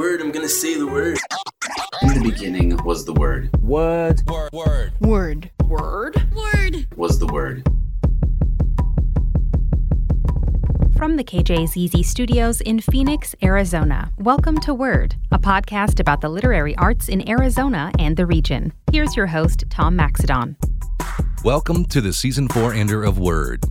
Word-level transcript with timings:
Word, 0.00 0.22
I'm 0.22 0.32
gonna 0.32 0.48
say 0.48 0.76
the 0.76 0.86
word. 0.86 1.18
In 2.00 2.14
the 2.14 2.30
beginning 2.30 2.74
was 2.84 3.04
the 3.04 3.12
Word. 3.12 3.50
Word. 3.60 4.22
Word. 4.26 4.50
Word. 4.50 4.92
Word. 4.98 5.50
Word. 5.66 6.32
Word. 6.34 6.86
Was 6.96 7.18
the 7.18 7.26
Word. 7.26 7.68
From 10.96 11.16
the 11.16 11.22
KJZZ 11.22 12.02
studios 12.02 12.62
in 12.62 12.80
Phoenix, 12.80 13.34
Arizona, 13.42 14.10
welcome 14.16 14.58
to 14.60 14.72
Word, 14.72 15.16
a 15.32 15.38
podcast 15.38 16.00
about 16.00 16.22
the 16.22 16.30
literary 16.30 16.74
arts 16.76 17.10
in 17.10 17.28
Arizona 17.28 17.92
and 17.98 18.16
the 18.16 18.24
region. 18.24 18.72
Here's 18.90 19.14
your 19.14 19.26
host, 19.26 19.64
Tom 19.68 19.98
Maxedon. 19.98 20.56
Welcome 21.44 21.84
to 21.84 22.00
the 22.00 22.14
season 22.14 22.48
four 22.48 22.72
ender 22.72 23.04
of 23.04 23.18
Word. 23.18 23.64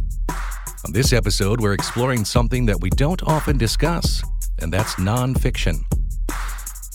On 0.86 0.94
this 0.94 1.12
episode, 1.12 1.60
we're 1.60 1.74
exploring 1.74 2.24
something 2.24 2.68
that 2.68 2.80
we 2.82 2.92
don't 2.92 3.24
often 3.24 3.58
discuss, 3.58 4.22
and 4.60 4.72
that's 4.72 4.94
nonfiction. 4.98 5.84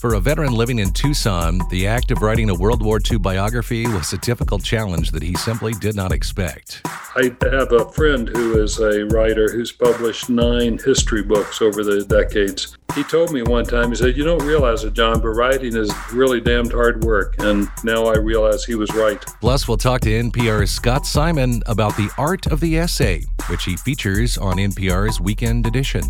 For 0.05 0.13
a 0.13 0.19
veteran 0.19 0.53
living 0.53 0.77
in 0.77 0.91
Tucson, 0.91 1.61
the 1.71 1.87
act 1.87 2.11
of 2.11 2.21
writing 2.21 2.51
a 2.51 2.53
World 2.53 2.83
War 2.83 2.99
II 3.11 3.17
biography 3.17 3.87
was 3.87 4.13
a 4.13 4.19
difficult 4.19 4.63
challenge 4.63 5.09
that 5.09 5.23
he 5.23 5.33
simply 5.33 5.73
did 5.73 5.95
not 5.95 6.11
expect. 6.11 6.83
I 6.85 7.35
have 7.41 7.71
a 7.71 7.91
friend 7.91 8.29
who 8.29 8.61
is 8.61 8.77
a 8.77 9.05
writer 9.05 9.51
who's 9.51 9.71
published 9.71 10.29
nine 10.29 10.77
history 10.77 11.23
books 11.23 11.59
over 11.59 11.83
the 11.83 12.05
decades. 12.05 12.77
He 12.93 13.03
told 13.03 13.31
me 13.31 13.41
one 13.41 13.65
time, 13.65 13.89
he 13.89 13.95
said, 13.95 14.15
You 14.15 14.23
don't 14.23 14.45
realize 14.45 14.83
it, 14.83 14.93
John, 14.93 15.21
but 15.21 15.29
writing 15.29 15.75
is 15.75 15.91
really 16.13 16.39
damned 16.39 16.71
hard 16.71 17.03
work. 17.03 17.33
And 17.39 17.67
now 17.83 18.05
I 18.05 18.15
realize 18.19 18.63
he 18.63 18.75
was 18.75 18.93
right. 18.93 19.25
Plus, 19.41 19.67
we'll 19.67 19.77
talk 19.77 20.01
to 20.01 20.09
NPR's 20.11 20.69
Scott 20.69 21.07
Simon 21.07 21.63
about 21.65 21.97
the 21.97 22.11
art 22.19 22.45
of 22.45 22.59
the 22.59 22.77
essay, 22.77 23.23
which 23.49 23.63
he 23.63 23.75
features 23.75 24.37
on 24.37 24.57
NPR's 24.57 25.19
Weekend 25.19 25.65
Edition. 25.65 26.03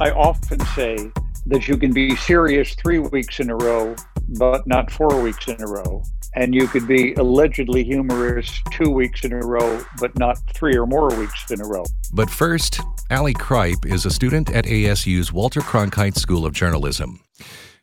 I 0.00 0.10
often 0.10 0.58
say 0.74 1.12
that 1.46 1.68
you 1.68 1.76
can 1.76 1.92
be 1.92 2.14
serious 2.16 2.74
three 2.74 2.98
weeks 2.98 3.40
in 3.40 3.50
a 3.50 3.56
row, 3.56 3.96
but 4.38 4.66
not 4.66 4.90
four 4.90 5.20
weeks 5.20 5.48
in 5.48 5.60
a 5.60 5.66
row. 5.66 6.02
And 6.34 6.54
you 6.54 6.66
could 6.66 6.86
be 6.86 7.12
allegedly 7.14 7.84
humorous 7.84 8.60
two 8.70 8.90
weeks 8.90 9.24
in 9.24 9.32
a 9.32 9.40
row, 9.40 9.84
but 10.00 10.16
not 10.18 10.38
three 10.54 10.76
or 10.76 10.86
more 10.86 11.14
weeks 11.16 11.50
in 11.50 11.60
a 11.60 11.64
row. 11.66 11.84
But 12.12 12.30
first, 12.30 12.80
Allie 13.10 13.34
Kripe 13.34 13.84
is 13.84 14.06
a 14.06 14.10
student 14.10 14.50
at 14.50 14.64
ASU's 14.64 15.32
Walter 15.32 15.60
Cronkite 15.60 16.16
School 16.16 16.46
of 16.46 16.54
Journalism. 16.54 17.20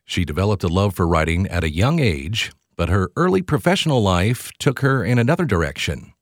She 0.06 0.26
developed 0.26 0.64
a 0.64 0.68
love 0.68 0.96
for 0.96 1.08
writing 1.08 1.48
at 1.48 1.64
a 1.64 1.70
young 1.70 2.00
age, 2.00 2.52
but 2.76 2.90
her 2.90 3.12
early 3.16 3.44
professional 3.44 4.02
life 4.02 4.52
took 4.58 4.80
her 4.80 5.04
in 5.04 5.20
another 5.20 5.46
direction. 5.46 6.14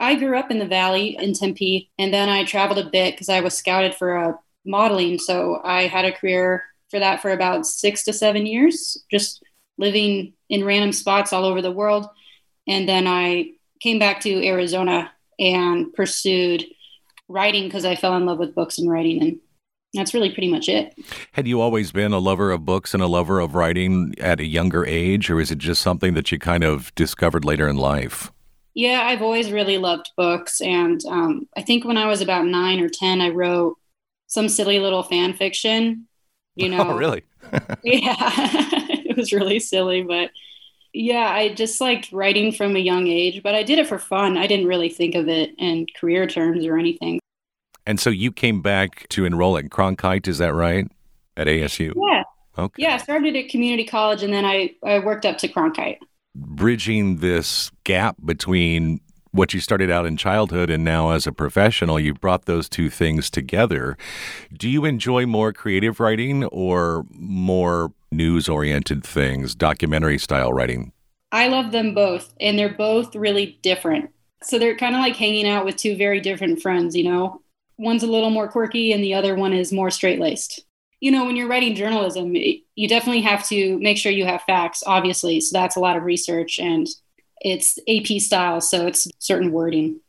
I 0.00 0.14
grew 0.16 0.36
up 0.36 0.50
in 0.50 0.58
the 0.58 0.66
valley 0.66 1.16
in 1.20 1.34
Tempe, 1.34 1.90
and 1.98 2.12
then 2.12 2.28
I 2.28 2.42
traveled 2.44 2.84
a 2.84 2.90
bit 2.90 3.14
because 3.14 3.28
I 3.28 3.40
was 3.40 3.54
scouted 3.56 3.94
for 3.94 4.16
uh, 4.16 4.32
modeling. 4.64 5.18
So 5.18 5.60
I 5.62 5.86
had 5.86 6.06
a 6.06 6.12
career 6.12 6.64
for 6.90 6.98
that 6.98 7.22
for 7.22 7.30
about 7.30 7.66
six 7.66 8.04
to 8.04 8.12
seven 8.12 8.46
years, 8.46 9.02
just 9.10 9.42
living 9.78 10.34
in 10.48 10.64
random 10.64 10.92
spots 10.92 11.32
all 11.32 11.44
over 11.44 11.62
the 11.62 11.72
world. 11.72 12.06
And 12.66 12.88
then 12.88 13.06
I 13.06 13.52
came 13.80 13.98
back 13.98 14.20
to 14.20 14.46
Arizona 14.46 15.10
and 15.38 15.92
pursued 15.94 16.64
writing 17.28 17.64
because 17.64 17.84
I 17.84 17.96
fell 17.96 18.16
in 18.16 18.26
love 18.26 18.38
with 18.38 18.54
books 18.54 18.78
and 18.78 18.90
writing. 18.90 19.22
And 19.22 19.40
that's 19.94 20.14
really 20.14 20.30
pretty 20.30 20.50
much 20.50 20.68
it. 20.68 20.94
Had 21.32 21.48
you 21.48 21.60
always 21.60 21.92
been 21.92 22.12
a 22.12 22.18
lover 22.18 22.50
of 22.50 22.64
books 22.64 22.94
and 22.94 23.02
a 23.02 23.06
lover 23.06 23.40
of 23.40 23.54
writing 23.54 24.14
at 24.18 24.38
a 24.38 24.44
younger 24.44 24.84
age, 24.84 25.30
or 25.30 25.40
is 25.40 25.50
it 25.50 25.58
just 25.58 25.80
something 25.80 26.14
that 26.14 26.30
you 26.30 26.38
kind 26.38 26.62
of 26.62 26.94
discovered 26.94 27.44
later 27.44 27.66
in 27.66 27.76
life? 27.76 28.30
Yeah, 28.74 29.02
I've 29.02 29.22
always 29.22 29.50
really 29.50 29.78
loved 29.78 30.10
books. 30.16 30.60
And 30.60 31.00
um, 31.06 31.48
I 31.56 31.62
think 31.62 31.84
when 31.84 31.96
I 31.96 32.06
was 32.06 32.20
about 32.20 32.46
nine 32.46 32.80
or 32.80 32.88
10, 32.88 33.20
I 33.20 33.30
wrote 33.30 33.76
some 34.28 34.48
silly 34.48 34.78
little 34.78 35.02
fan 35.02 35.32
fiction 35.32 36.06
you 36.60 36.66
oh, 36.74 36.76
know? 36.76 36.90
oh 36.90 36.96
really? 36.96 37.24
Yeah. 37.82 38.14
It 38.18 39.16
was 39.16 39.32
really 39.32 39.58
silly 39.58 40.02
but 40.02 40.30
yeah 40.92 41.30
i 41.30 41.52
just 41.52 41.80
liked 41.80 42.10
writing 42.12 42.52
from 42.52 42.74
a 42.74 42.80
young 42.80 43.06
age 43.06 43.42
but 43.42 43.54
i 43.54 43.62
did 43.62 43.78
it 43.78 43.86
for 43.86 43.98
fun. 43.98 44.36
I 44.36 44.46
didn't 44.46 44.66
really 44.66 44.88
think 44.88 45.14
of 45.14 45.28
it 45.28 45.50
in 45.58 45.86
career 45.96 46.26
terms 46.26 46.64
or 46.64 46.78
anything. 46.78 47.20
And 47.86 47.98
so 47.98 48.10
you 48.10 48.30
came 48.30 48.60
back 48.60 49.08
to 49.10 49.24
enroll 49.24 49.56
at 49.56 49.66
cronkite 49.66 50.28
is 50.28 50.38
that 50.38 50.54
right? 50.54 50.86
At 51.36 51.46
asu 51.46 51.92
yeah. 51.96 52.22
Okay. 52.58 52.82
Yeah 52.82 52.94
i 52.94 52.96
started 52.98 53.36
at 53.36 53.48
community 53.48 53.84
college 53.84 54.22
and 54.22 54.32
then 54.32 54.44
i, 54.44 54.70
I 54.84 54.98
worked 55.00 55.26
up 55.26 55.38
to 55.38 55.48
cronkite. 55.48 55.98
Bridging 56.34 57.16
this 57.16 57.72
gap 57.84 58.16
between 58.24 59.00
what 59.32 59.54
you 59.54 59.60
started 59.60 59.90
out 59.90 60.06
in 60.06 60.16
childhood 60.16 60.70
and 60.70 60.82
now 60.82 61.10
as 61.10 61.26
a 61.26 61.32
professional, 61.32 62.00
you've 62.00 62.20
brought 62.20 62.46
those 62.46 62.68
two 62.68 62.90
things 62.90 63.30
together. 63.30 63.96
Do 64.52 64.68
you 64.68 64.84
enjoy 64.84 65.26
more 65.26 65.52
creative 65.52 66.00
writing 66.00 66.44
or 66.46 67.04
more 67.10 67.92
news 68.10 68.48
oriented 68.48 69.04
things, 69.04 69.54
documentary 69.54 70.18
style 70.18 70.52
writing? 70.52 70.92
I 71.32 71.46
love 71.46 71.70
them 71.70 71.94
both, 71.94 72.34
and 72.40 72.58
they're 72.58 72.74
both 72.74 73.14
really 73.14 73.58
different. 73.62 74.10
So 74.42 74.58
they're 74.58 74.76
kind 74.76 74.96
of 74.96 75.00
like 75.00 75.16
hanging 75.16 75.46
out 75.46 75.64
with 75.64 75.76
two 75.76 75.96
very 75.96 76.20
different 76.20 76.60
friends, 76.60 76.96
you 76.96 77.04
know? 77.04 77.42
One's 77.78 78.02
a 78.02 78.08
little 78.08 78.30
more 78.30 78.48
quirky, 78.48 78.92
and 78.92 79.02
the 79.02 79.14
other 79.14 79.36
one 79.36 79.52
is 79.52 79.72
more 79.72 79.90
straight 79.90 80.18
laced. 80.18 80.64
You 80.98 81.12
know, 81.12 81.24
when 81.24 81.36
you're 81.36 81.48
writing 81.48 81.76
journalism, 81.76 82.34
you 82.34 82.88
definitely 82.88 83.22
have 83.22 83.46
to 83.48 83.78
make 83.78 83.96
sure 83.96 84.12
you 84.12 84.26
have 84.26 84.42
facts, 84.42 84.82
obviously. 84.86 85.40
So 85.40 85.56
that's 85.56 85.76
a 85.76 85.80
lot 85.80 85.96
of 85.96 86.02
research 86.02 86.58
and 86.58 86.86
it's 87.40 87.78
AP 87.88 88.20
style, 88.20 88.60
so 88.60 88.86
it's 88.86 89.06
certain 89.18 89.52
wording. 89.52 90.00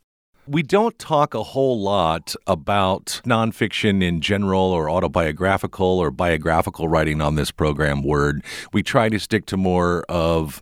We 0.48 0.64
don't 0.64 0.98
talk 0.98 1.34
a 1.34 1.42
whole 1.44 1.80
lot 1.80 2.34
about 2.48 3.20
nonfiction 3.24 4.02
in 4.02 4.20
general 4.20 4.60
or 4.60 4.90
autobiographical 4.90 5.86
or 5.86 6.10
biographical 6.10 6.88
writing 6.88 7.20
on 7.20 7.36
this 7.36 7.52
program, 7.52 8.02
Word. 8.02 8.42
We 8.72 8.82
try 8.82 9.08
to 9.08 9.20
stick 9.20 9.46
to 9.46 9.56
more 9.56 10.02
of 10.08 10.60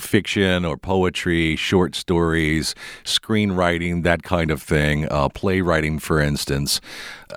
fiction 0.00 0.64
or 0.64 0.78
poetry, 0.78 1.56
short 1.56 1.94
stories, 1.94 2.74
screenwriting, 3.04 4.02
that 4.04 4.22
kind 4.22 4.50
of 4.50 4.62
thing, 4.62 5.06
uh, 5.10 5.28
playwriting, 5.28 5.98
for 5.98 6.22
instance. 6.22 6.80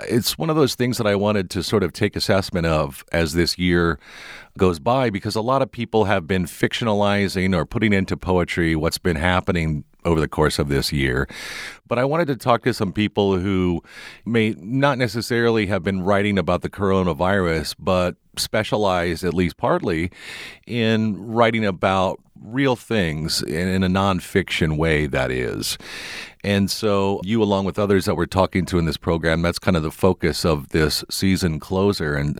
It's 0.08 0.38
one 0.38 0.50
of 0.50 0.56
those 0.56 0.76
things 0.76 0.98
that 0.98 1.08
I 1.08 1.16
wanted 1.16 1.50
to 1.50 1.64
sort 1.64 1.84
of 1.84 1.92
take 1.92 2.16
assessment 2.16 2.68
of 2.68 3.04
as 3.12 3.34
this 3.34 3.58
year 3.58 4.00
goes 4.58 4.80
by 4.80 5.10
because 5.10 5.36
a 5.36 5.42
lot 5.42 5.62
of 5.62 5.70
people 5.70 6.06
have 6.06 6.26
been 6.26 6.46
fictionalizing 6.46 7.54
or 7.54 7.66
putting 7.66 7.92
into 7.92 8.16
poetry 8.16 8.78
what's 8.78 8.98
been 8.98 9.18
happening 9.18 9.84
over 10.06 10.20
the 10.20 10.28
course 10.28 10.60
of 10.60 10.68
this 10.68 10.92
year. 10.92 11.28
But 11.88 12.00
I 12.00 12.06
wanted 12.06 12.28
to 12.28 12.36
talk 12.36 12.64
to 12.64 12.74
some 12.74 12.94
people 12.94 13.38
who 13.38 13.84
may 14.26 14.56
not 14.58 14.98
necessarily 14.98 15.68
have 15.68 15.84
been 15.84 16.02
writing 16.02 16.38
about 16.38 16.62
the 16.62 16.70
coronavirus, 16.70 17.76
but 17.78 18.16
specialize, 18.38 19.24
at 19.24 19.34
least 19.34 19.58
partly, 19.58 20.12
in 20.66 21.22
writing 21.22 21.66
about 21.66 22.20
real 22.42 22.76
things 22.76 23.44
in, 23.44 23.68
in 23.68 23.84
a 23.84 23.90
nonfiction 23.90 24.78
way, 24.78 25.06
that 25.06 25.32
is. 25.32 25.78
And 26.44 26.72
so, 26.72 27.22
you, 27.24 27.44
along 27.44 27.66
with 27.66 27.78
others 27.78 28.06
that 28.06 28.16
we're 28.16 28.26
talking 28.26 28.66
to 28.68 28.80
in 28.80 28.86
this 28.86 28.98
program, 28.98 29.42
that's 29.42 29.60
kind 29.60 29.78
of 29.78 29.84
the 29.84 29.92
focus 29.92 30.44
of 30.44 30.70
this 30.70 31.04
season 31.10 31.60
closer. 31.60 32.16
And 32.16 32.40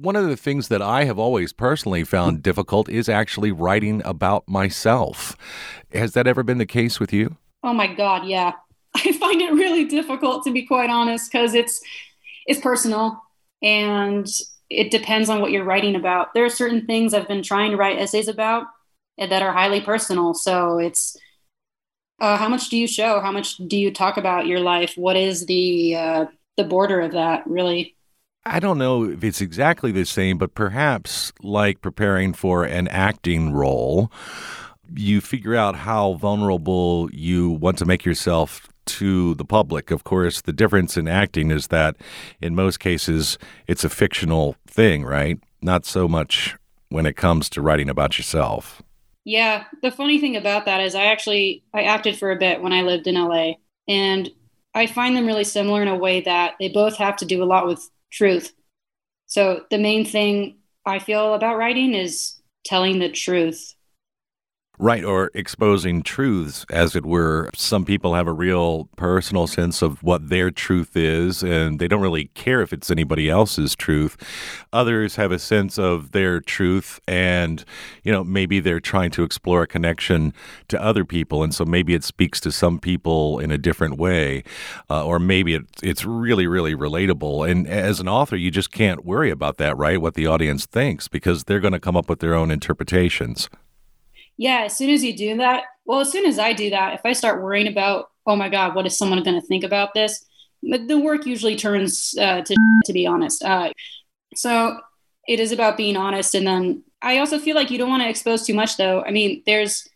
one 0.00 0.16
of 0.16 0.26
the 0.26 0.36
things 0.36 0.68
that 0.68 0.80
I 0.80 1.04
have 1.04 1.18
always 1.18 1.52
personally 1.52 2.04
found 2.04 2.42
difficult 2.42 2.88
is 2.88 3.08
actually 3.08 3.52
writing 3.52 4.00
about 4.04 4.48
myself. 4.48 5.36
Has 5.92 6.14
that 6.14 6.26
ever 6.26 6.42
been 6.42 6.58
the 6.58 6.66
case 6.66 6.98
with 6.98 7.12
you? 7.12 7.36
Oh 7.62 7.74
my 7.74 7.92
God, 7.92 8.26
yeah. 8.26 8.52
I 8.94 9.12
find 9.12 9.40
it 9.40 9.52
really 9.52 9.84
difficult 9.84 10.44
to 10.44 10.52
be 10.52 10.66
quite 10.66 10.90
honest 10.90 11.30
because 11.30 11.54
it's 11.54 11.80
it's 12.46 12.60
personal 12.60 13.22
and 13.62 14.26
it 14.70 14.90
depends 14.90 15.28
on 15.28 15.40
what 15.40 15.50
you're 15.50 15.64
writing 15.64 15.94
about. 15.94 16.32
There 16.32 16.44
are 16.44 16.50
certain 16.50 16.86
things 16.86 17.12
I've 17.12 17.28
been 17.28 17.42
trying 17.42 17.72
to 17.72 17.76
write 17.76 17.98
essays 17.98 18.28
about 18.28 18.66
that 19.18 19.42
are 19.42 19.52
highly 19.52 19.80
personal. 19.80 20.32
So 20.32 20.78
it's 20.78 21.16
uh, 22.20 22.36
how 22.36 22.48
much 22.48 22.70
do 22.70 22.78
you 22.78 22.86
show? 22.86 23.20
How 23.20 23.32
much 23.32 23.56
do 23.56 23.76
you 23.76 23.92
talk 23.92 24.16
about 24.16 24.46
your 24.46 24.60
life? 24.60 24.94
What 24.96 25.16
is 25.16 25.46
the 25.46 25.96
uh, 25.96 26.24
the 26.56 26.64
border 26.64 27.00
of 27.00 27.12
that 27.12 27.46
really? 27.46 27.96
I 28.52 28.58
don't 28.58 28.78
know 28.78 29.04
if 29.04 29.22
it's 29.22 29.40
exactly 29.40 29.92
the 29.92 30.04
same, 30.04 30.36
but 30.36 30.56
perhaps 30.56 31.32
like 31.40 31.80
preparing 31.80 32.32
for 32.32 32.64
an 32.64 32.88
acting 32.88 33.52
role, 33.52 34.10
you 34.92 35.20
figure 35.20 35.54
out 35.54 35.76
how 35.76 36.14
vulnerable 36.14 37.08
you 37.12 37.48
want 37.48 37.78
to 37.78 37.86
make 37.86 38.04
yourself 38.04 38.68
to 38.86 39.36
the 39.36 39.44
public. 39.44 39.92
Of 39.92 40.02
course, 40.02 40.40
the 40.40 40.52
difference 40.52 40.96
in 40.96 41.06
acting 41.06 41.52
is 41.52 41.68
that 41.68 41.96
in 42.40 42.56
most 42.56 42.80
cases 42.80 43.38
it's 43.68 43.84
a 43.84 43.88
fictional 43.88 44.56
thing, 44.66 45.04
right? 45.04 45.38
Not 45.62 45.86
so 45.86 46.08
much 46.08 46.56
when 46.88 47.06
it 47.06 47.14
comes 47.14 47.48
to 47.50 47.62
writing 47.62 47.88
about 47.88 48.18
yourself. 48.18 48.82
Yeah, 49.24 49.66
the 49.80 49.92
funny 49.92 50.18
thing 50.18 50.34
about 50.34 50.64
that 50.64 50.80
is 50.80 50.96
I 50.96 51.04
actually 51.04 51.62
I 51.72 51.82
acted 51.82 52.18
for 52.18 52.32
a 52.32 52.36
bit 52.36 52.60
when 52.60 52.72
I 52.72 52.82
lived 52.82 53.06
in 53.06 53.14
LA 53.14 53.52
and 53.86 54.28
I 54.74 54.88
find 54.88 55.16
them 55.16 55.26
really 55.26 55.44
similar 55.44 55.82
in 55.82 55.88
a 55.88 55.96
way 55.96 56.20
that 56.22 56.54
they 56.58 56.68
both 56.68 56.96
have 56.96 57.16
to 57.18 57.24
do 57.24 57.44
a 57.44 57.44
lot 57.44 57.68
with 57.68 57.88
truth. 58.10 58.52
So 59.26 59.64
the 59.70 59.78
main 59.78 60.04
thing 60.04 60.58
I 60.84 60.98
feel 60.98 61.34
about 61.34 61.56
writing 61.56 61.94
is 61.94 62.40
telling 62.64 62.98
the 62.98 63.10
truth. 63.10 63.74
Right, 64.82 65.04
or 65.04 65.30
exposing 65.34 66.02
truths, 66.02 66.64
as 66.70 66.96
it 66.96 67.04
were. 67.04 67.50
Some 67.54 67.84
people 67.84 68.14
have 68.14 68.26
a 68.26 68.32
real 68.32 68.88
personal 68.96 69.46
sense 69.46 69.82
of 69.82 70.02
what 70.02 70.30
their 70.30 70.50
truth 70.50 70.96
is, 70.96 71.42
and 71.42 71.78
they 71.78 71.86
don't 71.86 72.00
really 72.00 72.28
care 72.28 72.62
if 72.62 72.72
it's 72.72 72.90
anybody 72.90 73.28
else's 73.28 73.76
truth. 73.76 74.16
Others 74.72 75.16
have 75.16 75.32
a 75.32 75.38
sense 75.38 75.78
of 75.78 76.12
their 76.12 76.40
truth, 76.40 76.98
and, 77.06 77.62
you 78.04 78.10
know, 78.10 78.24
maybe 78.24 78.58
they're 78.58 78.80
trying 78.80 79.10
to 79.10 79.22
explore 79.22 79.64
a 79.64 79.66
connection 79.66 80.32
to 80.68 80.82
other 80.82 81.04
people, 81.04 81.42
and 81.42 81.54
so 81.54 81.66
maybe 81.66 81.92
it 81.92 82.02
speaks 82.02 82.40
to 82.40 82.50
some 82.50 82.78
people 82.78 83.38
in 83.38 83.50
a 83.50 83.58
different 83.58 83.98
way, 83.98 84.42
uh, 84.88 85.04
or 85.04 85.18
maybe 85.18 85.56
it, 85.56 85.64
it's 85.82 86.06
really, 86.06 86.46
really 86.46 86.74
relatable. 86.74 87.46
And 87.46 87.68
as 87.68 88.00
an 88.00 88.08
author, 88.08 88.36
you 88.36 88.50
just 88.50 88.72
can't 88.72 89.04
worry 89.04 89.28
about 89.28 89.58
that, 89.58 89.76
right? 89.76 90.00
What 90.00 90.14
the 90.14 90.26
audience 90.26 90.64
thinks, 90.64 91.06
because 91.06 91.44
they're 91.44 91.60
going 91.60 91.74
to 91.74 91.80
come 91.80 91.98
up 91.98 92.08
with 92.08 92.20
their 92.20 92.34
own 92.34 92.50
interpretations 92.50 93.50
yeah, 94.40 94.62
as 94.62 94.74
soon 94.74 94.88
as 94.88 95.04
you 95.04 95.14
do 95.14 95.36
that, 95.36 95.64
well, 95.84 96.00
as 96.00 96.10
soon 96.10 96.24
as 96.24 96.38
I 96.38 96.54
do 96.54 96.70
that, 96.70 96.94
if 96.94 97.02
I 97.04 97.12
start 97.12 97.42
worrying 97.42 97.68
about, 97.68 98.06
oh 98.26 98.36
my 98.36 98.48
God, 98.48 98.74
what 98.74 98.86
is 98.86 98.96
someone 98.96 99.22
going 99.22 99.38
to 99.38 99.46
think 99.46 99.64
about 99.64 99.92
this? 99.92 100.24
The 100.62 100.98
work 100.98 101.26
usually 101.26 101.56
turns 101.56 102.14
uh, 102.18 102.40
to, 102.40 102.56
to 102.86 102.92
be 102.94 103.06
honest. 103.06 103.44
Uh, 103.44 103.74
so 104.34 104.80
it 105.28 105.40
is 105.40 105.52
about 105.52 105.76
being 105.76 105.94
honest. 105.94 106.34
And 106.34 106.46
then 106.46 106.84
I 107.02 107.18
also 107.18 107.38
feel 107.38 107.54
like 107.54 107.70
you 107.70 107.76
don't 107.76 107.90
want 107.90 108.02
to 108.02 108.08
expose 108.08 108.46
too 108.46 108.54
much, 108.54 108.78
though. 108.78 109.02
I 109.02 109.10
mean, 109.10 109.42
there's 109.44 109.86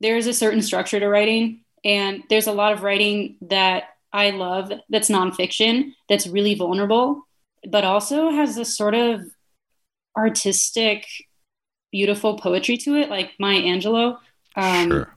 there's 0.00 0.26
a 0.26 0.32
certain 0.32 0.62
structure 0.62 0.98
to 0.98 1.08
writing, 1.08 1.60
and 1.84 2.22
there's 2.30 2.46
a 2.46 2.52
lot 2.52 2.72
of 2.72 2.82
writing 2.82 3.36
that 3.42 3.90
I 4.10 4.30
love 4.30 4.72
that's 4.88 5.10
nonfiction, 5.10 5.92
that's 6.08 6.26
really 6.26 6.54
vulnerable, 6.54 7.26
but 7.68 7.84
also 7.84 8.30
has 8.30 8.56
this 8.56 8.74
sort 8.74 8.94
of 8.94 9.20
artistic 10.16 11.06
beautiful 11.96 12.36
poetry 12.36 12.76
to 12.76 12.94
it, 12.94 13.08
like 13.08 13.32
Maya 13.38 13.62
Angelou. 13.62 14.18
Um, 14.54 14.90
sure. 14.90 15.16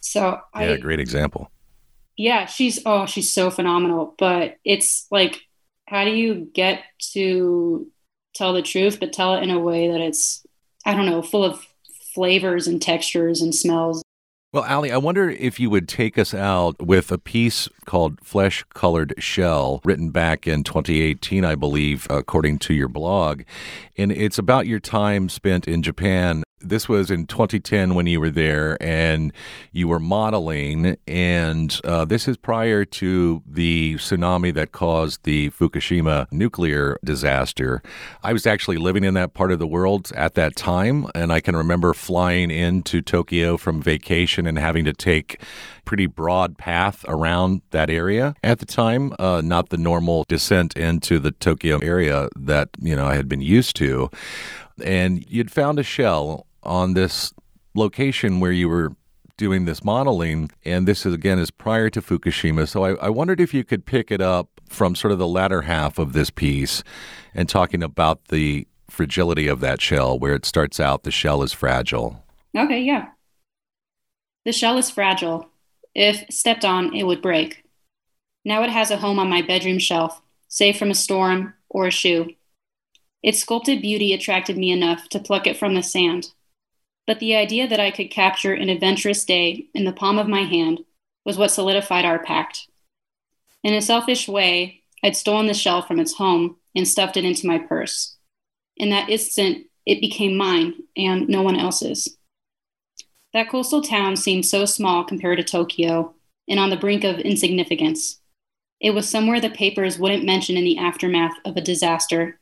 So 0.00 0.40
yeah, 0.54 0.72
I, 0.72 0.76
great 0.78 0.98
example. 0.98 1.50
Yeah, 2.16 2.46
she's 2.46 2.80
oh, 2.86 3.04
she's 3.04 3.30
so 3.30 3.50
phenomenal. 3.50 4.14
But 4.16 4.56
it's 4.64 5.06
like, 5.10 5.42
how 5.86 6.04
do 6.04 6.12
you 6.12 6.48
get 6.54 6.82
to 7.12 7.86
tell 8.34 8.54
the 8.54 8.62
truth, 8.62 9.00
but 9.00 9.12
tell 9.12 9.34
it 9.34 9.42
in 9.42 9.50
a 9.50 9.60
way 9.60 9.88
that 9.88 10.00
it's, 10.00 10.46
I 10.86 10.94
don't 10.94 11.06
know, 11.06 11.20
full 11.20 11.44
of 11.44 11.66
flavors 12.14 12.66
and 12.66 12.80
textures 12.80 13.42
and 13.42 13.54
smells 13.54 14.02
well, 14.54 14.64
Ali, 14.68 14.92
I 14.92 14.98
wonder 14.98 15.28
if 15.28 15.58
you 15.58 15.68
would 15.70 15.88
take 15.88 16.16
us 16.16 16.32
out 16.32 16.80
with 16.80 17.10
a 17.10 17.18
piece 17.18 17.68
called 17.86 18.20
Flesh 18.20 18.64
Colored 18.72 19.12
Shell, 19.18 19.80
written 19.82 20.10
back 20.10 20.46
in 20.46 20.62
2018, 20.62 21.44
I 21.44 21.56
believe, 21.56 22.06
according 22.08 22.60
to 22.60 22.72
your 22.72 22.86
blog. 22.86 23.42
And 23.98 24.12
it's 24.12 24.38
about 24.38 24.68
your 24.68 24.78
time 24.78 25.28
spent 25.28 25.66
in 25.66 25.82
Japan 25.82 26.43
this 26.64 26.88
was 26.88 27.10
in 27.10 27.26
2010 27.26 27.94
when 27.94 28.06
you 28.06 28.20
were 28.20 28.30
there 28.30 28.82
and 28.82 29.32
you 29.72 29.88
were 29.88 30.00
modeling. 30.00 30.96
And 31.06 31.78
uh, 31.84 32.04
this 32.04 32.26
is 32.26 32.36
prior 32.36 32.84
to 32.84 33.42
the 33.46 33.94
tsunami 33.94 34.52
that 34.54 34.72
caused 34.72 35.24
the 35.24 35.50
Fukushima 35.50 36.26
nuclear 36.32 36.98
disaster. 37.04 37.82
I 38.22 38.32
was 38.32 38.46
actually 38.46 38.78
living 38.78 39.04
in 39.04 39.14
that 39.14 39.34
part 39.34 39.52
of 39.52 39.58
the 39.58 39.66
world 39.66 40.10
at 40.16 40.34
that 40.34 40.56
time. 40.56 41.06
And 41.14 41.32
I 41.32 41.40
can 41.40 41.56
remember 41.56 41.94
flying 41.94 42.50
into 42.50 43.00
Tokyo 43.02 43.56
from 43.56 43.82
vacation 43.82 44.46
and 44.46 44.58
having 44.58 44.84
to 44.84 44.92
take 44.92 45.40
pretty 45.84 46.06
broad 46.06 46.56
path 46.58 47.04
around 47.08 47.62
that 47.70 47.90
area 47.90 48.34
at 48.42 48.58
the 48.58 48.66
time, 48.66 49.12
uh, 49.18 49.42
not 49.44 49.68
the 49.68 49.76
normal 49.76 50.24
descent 50.28 50.76
into 50.76 51.18
the 51.18 51.30
Tokyo 51.30 51.78
area 51.78 52.28
that 52.36 52.70
you 52.80 52.96
know 52.96 53.06
I 53.06 53.16
had 53.16 53.28
been 53.28 53.42
used 53.42 53.76
to. 53.76 54.10
And 54.82 55.24
you'd 55.30 55.52
found 55.52 55.78
a 55.78 55.84
shell 55.84 56.46
on 56.64 56.94
this 56.94 57.32
location 57.74 58.40
where 58.40 58.52
you 58.52 58.68
were 58.68 58.92
doing 59.36 59.64
this 59.64 59.84
modeling, 59.84 60.50
and 60.64 60.86
this 60.86 61.04
is 61.04 61.14
again 61.14 61.38
is 61.38 61.50
prior 61.50 61.90
to 61.90 62.00
Fukushima. 62.00 62.68
So 62.68 62.84
I, 62.84 62.94
I, 62.94 63.08
wondered 63.08 63.40
if 63.40 63.52
you 63.52 63.64
could 63.64 63.84
pick 63.84 64.10
it 64.10 64.20
up 64.20 64.48
from 64.68 64.94
sort 64.94 65.12
of 65.12 65.18
the 65.18 65.26
latter 65.26 65.62
half 65.62 65.98
of 65.98 66.12
this 66.12 66.30
piece 66.30 66.84
and 67.34 67.48
talking 67.48 67.82
about 67.82 68.26
the 68.26 68.66
fragility 68.88 69.48
of 69.48 69.60
that 69.60 69.80
shell, 69.80 70.18
where 70.18 70.34
it 70.34 70.44
starts 70.44 70.78
out 70.78 71.02
the 71.02 71.10
shell 71.10 71.42
is 71.42 71.52
fragile. 71.52 72.24
Okay, 72.56 72.80
yeah. 72.80 73.08
The 74.44 74.52
shell 74.52 74.78
is 74.78 74.90
fragile. 74.90 75.48
If 75.94 76.24
stepped 76.30 76.64
on, 76.64 76.94
it 76.94 77.04
would 77.04 77.22
break. 77.22 77.64
Now 78.44 78.62
it 78.62 78.70
has 78.70 78.90
a 78.90 78.98
home 78.98 79.18
on 79.18 79.28
my 79.28 79.42
bedroom 79.42 79.78
shelf, 79.78 80.20
safe 80.48 80.78
from 80.78 80.90
a 80.90 80.94
storm 80.94 81.54
or 81.68 81.86
a 81.86 81.90
shoe. 81.90 82.34
Its 83.22 83.40
sculpted 83.40 83.80
beauty 83.80 84.12
attracted 84.12 84.58
me 84.58 84.70
enough 84.70 85.08
to 85.08 85.18
pluck 85.18 85.46
it 85.46 85.56
from 85.56 85.74
the 85.74 85.82
sand 85.82 86.28
but 87.06 87.20
the 87.20 87.36
idea 87.36 87.68
that 87.68 87.80
I 87.80 87.90
could 87.90 88.10
capture 88.10 88.54
an 88.54 88.68
adventurous 88.68 89.24
day 89.24 89.66
in 89.74 89.84
the 89.84 89.92
palm 89.92 90.18
of 90.18 90.28
my 90.28 90.42
hand 90.42 90.84
was 91.24 91.36
what 91.36 91.50
solidified 91.50 92.04
our 92.04 92.18
pact. 92.18 92.68
In 93.62 93.74
a 93.74 93.82
selfish 93.82 94.28
way, 94.28 94.82
I'd 95.02 95.16
stolen 95.16 95.46
the 95.46 95.54
shell 95.54 95.82
from 95.82 96.00
its 96.00 96.14
home 96.14 96.56
and 96.74 96.86
stuffed 96.86 97.16
it 97.16 97.24
into 97.24 97.46
my 97.46 97.58
purse. 97.58 98.16
In 98.76 98.90
that 98.90 99.08
instant, 99.08 99.66
it 99.86 100.00
became 100.00 100.36
mine 100.36 100.74
and 100.96 101.28
no 101.28 101.42
one 101.42 101.56
else's. 101.56 102.16
That 103.32 103.48
coastal 103.48 103.82
town 103.82 104.16
seemed 104.16 104.46
so 104.46 104.64
small 104.64 105.04
compared 105.04 105.38
to 105.38 105.44
Tokyo 105.44 106.14
and 106.48 106.60
on 106.60 106.70
the 106.70 106.76
brink 106.76 107.04
of 107.04 107.18
insignificance. 107.18 108.20
It 108.80 108.90
was 108.90 109.08
somewhere 109.08 109.40
the 109.40 109.50
papers 109.50 109.98
wouldn't 109.98 110.24
mention 110.24 110.56
in 110.56 110.64
the 110.64 110.78
aftermath 110.78 111.36
of 111.44 111.56
a 111.56 111.62
disaster. 111.62 112.38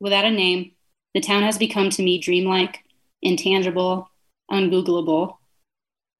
Without 0.00 0.24
a 0.24 0.30
name, 0.30 0.72
the 1.14 1.20
town 1.20 1.42
has 1.42 1.58
become 1.58 1.90
to 1.90 2.02
me 2.02 2.18
dreamlike, 2.18 2.83
intangible, 3.24 4.08
ungoogleable. 4.50 5.38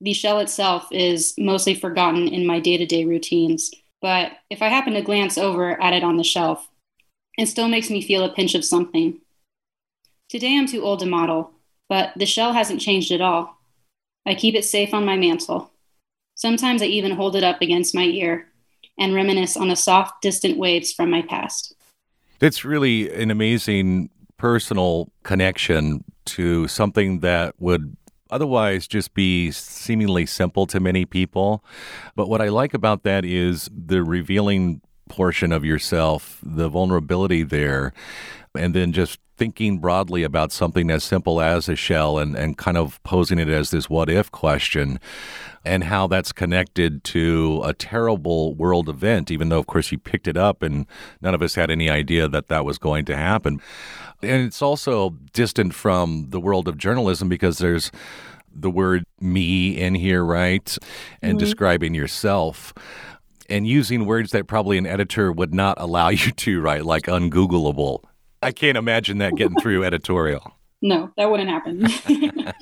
The 0.00 0.12
shell 0.12 0.40
itself 0.40 0.88
is 0.90 1.34
mostly 1.38 1.74
forgotten 1.74 2.26
in 2.28 2.46
my 2.46 2.58
day 2.58 2.76
to 2.76 2.86
day 2.86 3.04
routines, 3.04 3.70
but 4.02 4.32
if 4.50 4.60
I 4.60 4.68
happen 4.68 4.94
to 4.94 5.02
glance 5.02 5.38
over 5.38 5.80
at 5.80 5.92
it 5.92 6.02
on 6.02 6.16
the 6.16 6.24
shelf, 6.24 6.68
it 7.38 7.46
still 7.46 7.68
makes 7.68 7.90
me 7.90 8.02
feel 8.02 8.24
a 8.24 8.32
pinch 8.32 8.54
of 8.54 8.64
something. 8.64 9.20
Today 10.28 10.58
I'm 10.58 10.66
too 10.66 10.82
old 10.82 11.00
to 11.00 11.06
model, 11.06 11.52
but 11.88 12.12
the 12.16 12.26
shell 12.26 12.52
hasn't 12.52 12.80
changed 12.80 13.12
at 13.12 13.20
all. 13.20 13.56
I 14.26 14.34
keep 14.34 14.54
it 14.54 14.64
safe 14.64 14.92
on 14.94 15.04
my 15.04 15.16
mantle. 15.16 15.70
Sometimes 16.34 16.82
I 16.82 16.86
even 16.86 17.12
hold 17.12 17.36
it 17.36 17.44
up 17.44 17.60
against 17.60 17.94
my 17.94 18.04
ear 18.04 18.48
and 18.98 19.14
reminisce 19.14 19.56
on 19.56 19.68
the 19.68 19.76
soft, 19.76 20.22
distant 20.22 20.58
waves 20.58 20.92
from 20.92 21.10
my 21.10 21.22
past. 21.22 21.74
That's 22.38 22.64
really 22.64 23.12
an 23.12 23.30
amazing 23.30 24.10
personal 24.36 25.10
connection 25.22 26.04
to 26.26 26.68
something 26.68 27.20
that 27.20 27.54
would 27.58 27.96
otherwise 28.30 28.86
just 28.86 29.14
be 29.14 29.50
seemingly 29.50 30.26
simple 30.26 30.66
to 30.66 30.80
many 30.80 31.04
people. 31.04 31.64
But 32.16 32.28
what 32.28 32.40
I 32.40 32.48
like 32.48 32.74
about 32.74 33.02
that 33.04 33.24
is 33.24 33.70
the 33.72 34.02
revealing 34.02 34.80
portion 35.08 35.52
of 35.52 35.64
yourself, 35.64 36.40
the 36.42 36.68
vulnerability 36.68 37.42
there, 37.42 37.92
and 38.54 38.74
then 38.74 38.92
just 38.92 39.18
thinking 39.36 39.78
broadly 39.78 40.22
about 40.22 40.52
something 40.52 40.90
as 40.90 41.02
simple 41.02 41.40
as 41.40 41.68
a 41.68 41.74
shell 41.74 42.18
and, 42.18 42.36
and 42.36 42.56
kind 42.56 42.76
of 42.76 43.02
posing 43.02 43.38
it 43.38 43.48
as 43.48 43.70
this 43.70 43.90
what 43.90 44.08
if 44.08 44.30
question 44.30 45.00
and 45.64 45.84
how 45.84 46.06
that's 46.06 46.30
connected 46.30 47.02
to 47.02 47.60
a 47.64 47.72
terrible 47.72 48.54
world 48.54 48.88
event, 48.88 49.30
even 49.30 49.48
though, 49.48 49.58
of 49.58 49.66
course, 49.66 49.90
you 49.90 49.98
picked 49.98 50.28
it 50.28 50.36
up 50.36 50.62
and 50.62 50.86
none 51.20 51.34
of 51.34 51.42
us 51.42 51.54
had 51.54 51.70
any 51.70 51.90
idea 51.90 52.28
that 52.28 52.48
that 52.48 52.64
was 52.64 52.78
going 52.78 53.04
to 53.06 53.16
happen. 53.16 53.60
And 54.22 54.46
it's 54.46 54.62
also 54.62 55.10
distant 55.32 55.74
from 55.74 56.26
the 56.28 56.40
world 56.40 56.68
of 56.68 56.78
journalism 56.78 57.28
because 57.28 57.58
there's 57.58 57.90
the 58.54 58.70
word 58.70 59.04
me 59.20 59.76
in 59.76 59.94
here, 59.94 60.24
right? 60.24 60.76
And 61.22 61.32
mm-hmm. 61.32 61.38
describing 61.38 61.94
yourself 61.94 62.72
and 63.48 63.66
using 63.66 64.06
words 64.06 64.30
that 64.30 64.46
probably 64.46 64.78
an 64.78 64.86
editor 64.86 65.32
would 65.32 65.52
not 65.54 65.76
allow 65.80 66.08
you 66.10 66.30
to, 66.30 66.60
right? 66.60 66.84
Like 66.84 67.04
ungoogleable. 67.04 68.04
I 68.44 68.52
can't 68.52 68.76
imagine 68.76 69.18
that 69.18 69.34
getting 69.36 69.58
through 69.60 69.84
editorial. 69.84 70.52
No, 70.82 71.10
that 71.16 71.30
wouldn't 71.30 71.48
happen. 71.48 71.86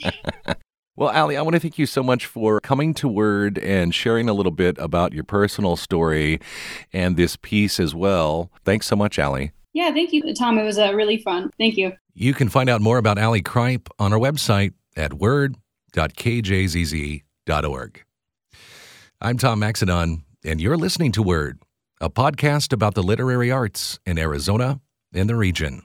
well, 0.97 1.09
Ali, 1.09 1.37
I 1.37 1.43
want 1.43 1.55
to 1.55 1.61
thank 1.61 1.77
you 1.77 1.87
so 1.87 2.05
much 2.05 2.25
for 2.25 2.61
coming 2.61 2.95
to 2.95 3.09
Word 3.09 3.59
and 3.59 3.93
sharing 3.93 4.29
a 4.29 4.33
little 4.33 4.53
bit 4.53 4.79
about 4.79 5.13
your 5.13 5.25
personal 5.25 5.75
story 5.75 6.39
and 6.93 7.17
this 7.17 7.35
piece 7.35 7.81
as 7.81 7.97
well. 7.97 8.53
Thanks 8.65 8.87
so 8.87 8.95
much, 8.95 9.19
Ali. 9.19 9.51
Yeah, 9.73 9.91
thank 9.91 10.13
you, 10.13 10.33
Tom. 10.35 10.57
It 10.57 10.63
was 10.63 10.79
uh, 10.79 10.95
really 10.95 11.19
fun. 11.19 11.51
Thank 11.59 11.77
you. 11.77 11.95
You 12.15 12.33
can 12.33 12.49
find 12.49 12.71
out 12.71 12.81
more 12.81 12.99
about 12.99 13.19
Ali 13.19 13.43
Kripe 13.43 13.89
on 13.99 14.13
our 14.13 14.21
website 14.21 14.75
at 14.97 15.15
word.kjzz.org. 15.15 18.05
I'm 19.21 19.37
Tom 19.37 19.61
Maxedon, 19.61 20.23
and 20.45 20.61
you're 20.61 20.77
listening 20.77 21.11
to 21.11 21.25
Word, 21.25 21.61
a 22.01 22.09
podcast 22.09 22.73
about 22.73 22.95
the 22.95 23.03
literary 23.03 23.51
arts 23.51 23.99
in 24.07 24.17
Arizona 24.17 24.81
and 25.13 25.29
the 25.29 25.37
region. 25.37 25.83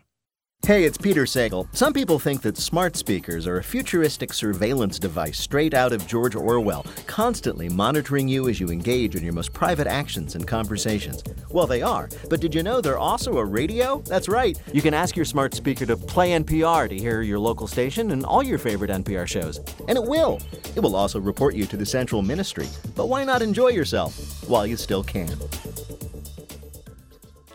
Hey, 0.66 0.84
it's 0.84 0.98
Peter 0.98 1.24
Sagal. 1.24 1.74
Some 1.74 1.94
people 1.94 2.20
think 2.20 2.42
that 2.42 2.58
smart 2.58 2.98
speakers 2.98 3.48
are 3.48 3.58
a 3.58 3.64
futuristic 3.64 4.34
surveillance 4.34 5.00
device 5.00 5.40
straight 5.40 5.74
out 5.74 5.94
of 5.94 6.06
George 6.08 6.36
Orwell, 6.36 6.86
constantly 7.06 7.70
monitoring 7.70 8.28
you 8.28 8.50
as 8.50 8.60
you 8.60 8.70
engage 8.70 9.16
in 9.16 9.24
your 9.24 9.32
most 9.32 9.54
private 9.54 9.88
actions 9.88 10.36
and 10.36 10.46
conversations. 10.46 11.24
Well, 11.52 11.68
they 11.68 11.82
are, 11.82 12.10
but 12.30 12.42
did 12.42 12.54
you 12.54 12.64
know 12.64 12.82
they're 12.82 12.98
also 12.98 13.38
a 13.38 13.46
radio? 13.46 14.02
That's 14.08 14.28
right. 14.28 14.62
You 14.74 14.82
can 14.82 14.94
ask 14.94 15.16
your 15.16 15.26
smart 15.26 15.54
speaker 15.54 15.86
to 15.86 15.96
play 15.96 16.32
NPR 16.32 16.90
to 16.90 16.98
hear 16.98 17.22
your 17.22 17.40
local 17.40 17.68
station 17.68 18.12
and 18.12 18.26
all 18.26 18.44
your 18.44 18.58
favorite 18.58 18.92
NPR 18.92 19.28
shows. 19.28 19.60
And 19.88 19.98
it 19.98 20.04
will. 20.04 20.42
It 20.76 20.82
will 20.82 20.98
also 20.98 21.22
report 21.22 21.56
you 21.56 21.66
to 21.68 21.78
the 21.78 21.86
central 21.86 22.22
ministry. 22.24 22.68
But 22.94 23.08
why 23.08 23.24
not 23.24 23.42
enjoy 23.42 23.70
yourself 23.70 24.44
while 24.50 24.68
you 24.68 24.76
still 24.76 25.04
can? 25.04 25.30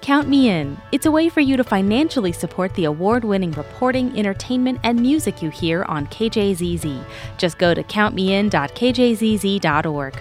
Count 0.02 0.28
Me 0.28 0.50
In. 0.50 0.76
It's 0.90 1.06
a 1.06 1.10
way 1.12 1.28
for 1.28 1.40
you 1.40 1.56
to 1.56 1.62
financially 1.62 2.32
support 2.32 2.74
the 2.74 2.86
award 2.86 3.22
winning 3.22 3.52
reporting, 3.52 4.18
entertainment, 4.18 4.80
and 4.82 5.00
music 5.00 5.40
you 5.40 5.48
hear 5.48 5.84
on 5.84 6.08
KJZZ. 6.08 7.04
Just 7.38 7.58
go 7.58 7.72
to 7.72 7.84
countmein.kjzz.org. 7.84 10.18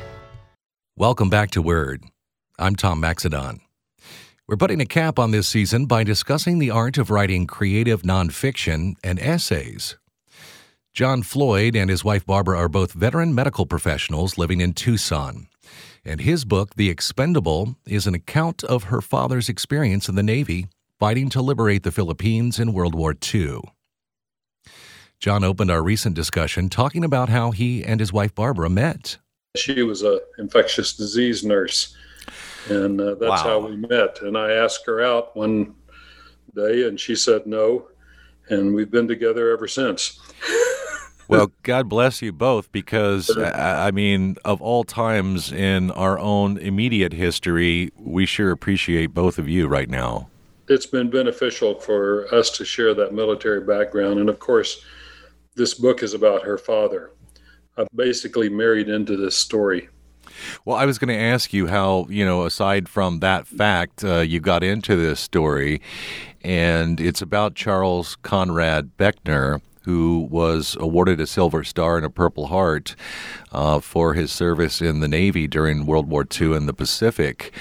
Welcome 0.96 1.32
back 1.32 1.50
to 1.52 1.62
Word. 1.64 2.04
I'm 2.60 2.76
Tom 2.76 3.02
Maxedon. 3.02 3.62
We're 4.48 4.58
putting 4.58 4.82
a 4.82 4.86
cap 4.86 5.18
on 5.18 5.32
this 5.32 5.48
season 5.48 5.88
by 5.88 6.04
discussing 6.04 6.60
the 6.60 6.70
art 6.70 7.00
of 7.00 7.10
writing 7.10 7.48
creative 7.48 8.04
nonfiction 8.04 8.94
and 9.04 9.20
essays. 9.20 9.98
John 10.94 11.24
Floyd 11.24 11.76
and 11.76 11.90
his 11.90 12.04
wife 12.04 12.24
Barbara 12.26 12.60
are 12.60 12.70
both 12.70 12.92
veteran 12.92 13.34
medical 13.34 13.66
professionals 13.66 14.38
living 14.38 14.62
in 14.62 14.74
Tucson 14.74 15.48
and 16.04 16.22
his 16.22 16.46
book, 16.46 16.76
The 16.76 16.90
Expendable, 16.90 17.76
is 17.86 18.08
an 18.08 18.16
account 18.16 18.64
of 18.64 18.86
her 18.86 19.02
father's 19.02 19.50
experience 19.50 20.10
in 20.10 20.16
the 20.16 20.24
Navy 20.24 20.68
fighting 21.00 21.30
to 21.30 21.42
liberate 21.42 21.84
the 21.84 21.92
Philippines 21.92 22.60
in 22.60 22.74
World 22.74 22.96
War 22.96 23.16
II. 23.34 23.60
John 25.20 25.44
opened 25.44 25.70
our 25.70 25.84
recent 25.84 26.16
discussion 26.16 26.70
talking 26.70 27.04
about 27.04 27.30
how 27.30 27.52
he 27.52 27.84
and 27.84 28.00
his 28.00 28.12
wife 28.12 28.34
Barbara 28.34 28.70
met. 28.70 29.18
She 29.56 29.84
was 29.84 30.02
an 30.02 30.20
infectious 30.40 30.94
disease 30.94 31.44
nurse, 31.44 31.96
and 32.70 33.00
uh, 33.00 33.16
that's 33.16 33.44
wow. 33.44 33.62
how 33.62 33.68
we 33.68 33.76
met. 33.76 34.22
And 34.22 34.38
I 34.38 34.52
asked 34.52 34.86
her 34.88 35.02
out 35.02 35.36
one 35.36 35.76
day, 36.56 36.88
and 36.88 37.00
she 37.00 37.16
said 37.16 37.46
no, 37.46 37.88
and 38.50 38.74
we've 38.74 38.92
been 38.92 39.08
together 39.08 39.52
ever 39.52 39.68
since. 39.68 40.20
well, 41.32 41.52
God 41.64 41.88
bless 41.88 42.22
you 42.22 42.32
both 42.32 42.72
because, 42.72 43.32
I 43.38 43.92
mean, 43.92 44.36
of 44.44 44.62
all 44.62 44.84
times 44.84 45.52
in 45.52 45.90
our 45.92 46.20
own 46.20 46.58
immediate 46.58 47.14
history, 47.14 47.92
we 47.98 48.26
sure 48.26 48.52
appreciate 48.52 49.08
both 49.08 49.38
of 49.38 49.48
you 49.48 49.68
right 49.68 49.90
now. 49.90 50.30
It's 50.68 50.86
been 50.86 51.10
beneficial 51.10 51.80
for 51.80 52.34
us 52.34 52.50
to 52.52 52.66
share 52.66 52.94
that 52.94 53.14
military 53.14 53.62
background. 53.62 54.20
And 54.20 54.30
of 54.30 54.40
course, 54.40 54.84
this 55.56 55.74
book 55.74 56.04
is 56.04 56.14
about 56.14 56.44
her 56.44 56.58
father. 56.58 57.12
I'm 57.78 57.88
basically 57.96 58.50
married 58.50 58.90
into 58.90 59.16
this 59.16 59.38
story. 59.38 59.90
Well, 60.66 60.78
I 60.78 60.86
was 60.86 60.98
going 60.98 61.10
to 61.10 61.24
ask 61.24 61.54
you 61.54 61.68
how, 61.68 62.08
you 62.10 62.26
know, 62.26 62.46
aside 62.46 62.88
from 62.90 63.20
that 63.20 63.48
fact, 63.48 64.04
uh, 64.04 64.20
you 64.20 64.40
got 64.40 64.64
into 64.64 64.96
this 64.96 65.20
story, 65.20 65.82
and 66.44 67.00
it's 67.00 67.22
about 67.22 67.56
Charles 67.56 68.16
Conrad 68.18 68.98
Beckner 68.98 69.62
who 69.82 70.28
was 70.30 70.78
awarded 70.80 71.20
a 71.20 71.28
Silver 71.28 71.64
Star 71.64 71.98
and 71.98 72.06
a 72.06 72.10
Purple 72.10 72.48
Heart 72.48 72.96
uh, 73.52 73.80
for 73.80 74.14
his 74.14 74.32
service 74.32 74.82
in 74.82 75.00
the 75.00 75.08
Navy 75.08 75.48
during 75.48 75.86
World 75.86 76.10
War 76.10 76.26
II 76.40 76.56
in 76.56 76.66
the 76.66 76.74
Pacific. 76.74 77.54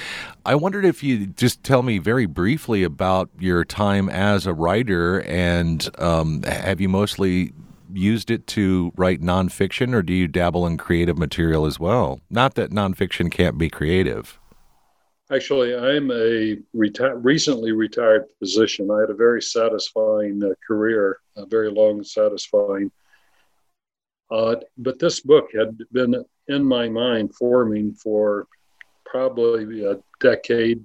I 0.44 0.54
wondered 0.54 0.84
if 0.84 1.02
you 1.02 1.26
just 1.26 1.62
tell 1.64 1.82
me 1.82 1.98
very 1.98 2.26
briefly 2.26 2.82
about 2.82 3.30
your 3.38 3.64
time 3.64 4.08
as 4.08 4.46
a 4.46 4.54
writer, 4.54 5.20
and 5.22 5.88
um, 5.98 6.42
have 6.42 6.80
you 6.80 6.88
mostly 6.88 7.52
used 7.92 8.30
it 8.30 8.46
to 8.48 8.92
write 8.96 9.20
nonfiction, 9.20 9.94
or 9.94 10.02
do 10.02 10.12
you 10.12 10.28
dabble 10.28 10.66
in 10.66 10.76
creative 10.76 11.18
material 11.18 11.66
as 11.66 11.80
well? 11.80 12.20
Not 12.30 12.54
that 12.54 12.70
nonfiction 12.70 13.30
can't 13.30 13.58
be 13.58 13.68
creative. 13.68 14.38
Actually, 15.32 15.76
I'm 15.76 16.10
a 16.10 16.56
reti- 16.74 17.20
recently 17.24 17.70
retired 17.70 18.24
physician. 18.40 18.90
I 18.90 19.00
had 19.00 19.10
a 19.10 19.14
very 19.14 19.40
satisfying 19.40 20.42
uh, 20.42 20.54
career, 20.66 21.20
a 21.36 21.46
very 21.46 21.70
long, 21.70 22.02
satisfying. 22.02 22.90
Uh, 24.28 24.56
but 24.78 24.98
this 24.98 25.20
book 25.20 25.50
had 25.54 25.78
been 25.92 26.24
in 26.48 26.64
my 26.64 26.88
mind 26.88 27.34
forming 27.36 27.94
for 27.94 28.48
probably 29.04 29.84
a 29.84 29.98
decade 30.18 30.82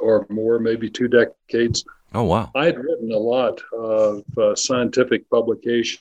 or 0.00 0.26
more, 0.28 0.58
maybe 0.58 0.90
two 0.90 1.08
decades. 1.08 1.84
Oh, 2.14 2.24
wow. 2.24 2.50
I 2.56 2.66
had 2.66 2.78
written 2.78 3.12
a 3.12 3.18
lot 3.18 3.62
of 3.72 4.24
uh, 4.36 4.56
scientific 4.56 5.28
publications 5.30 6.00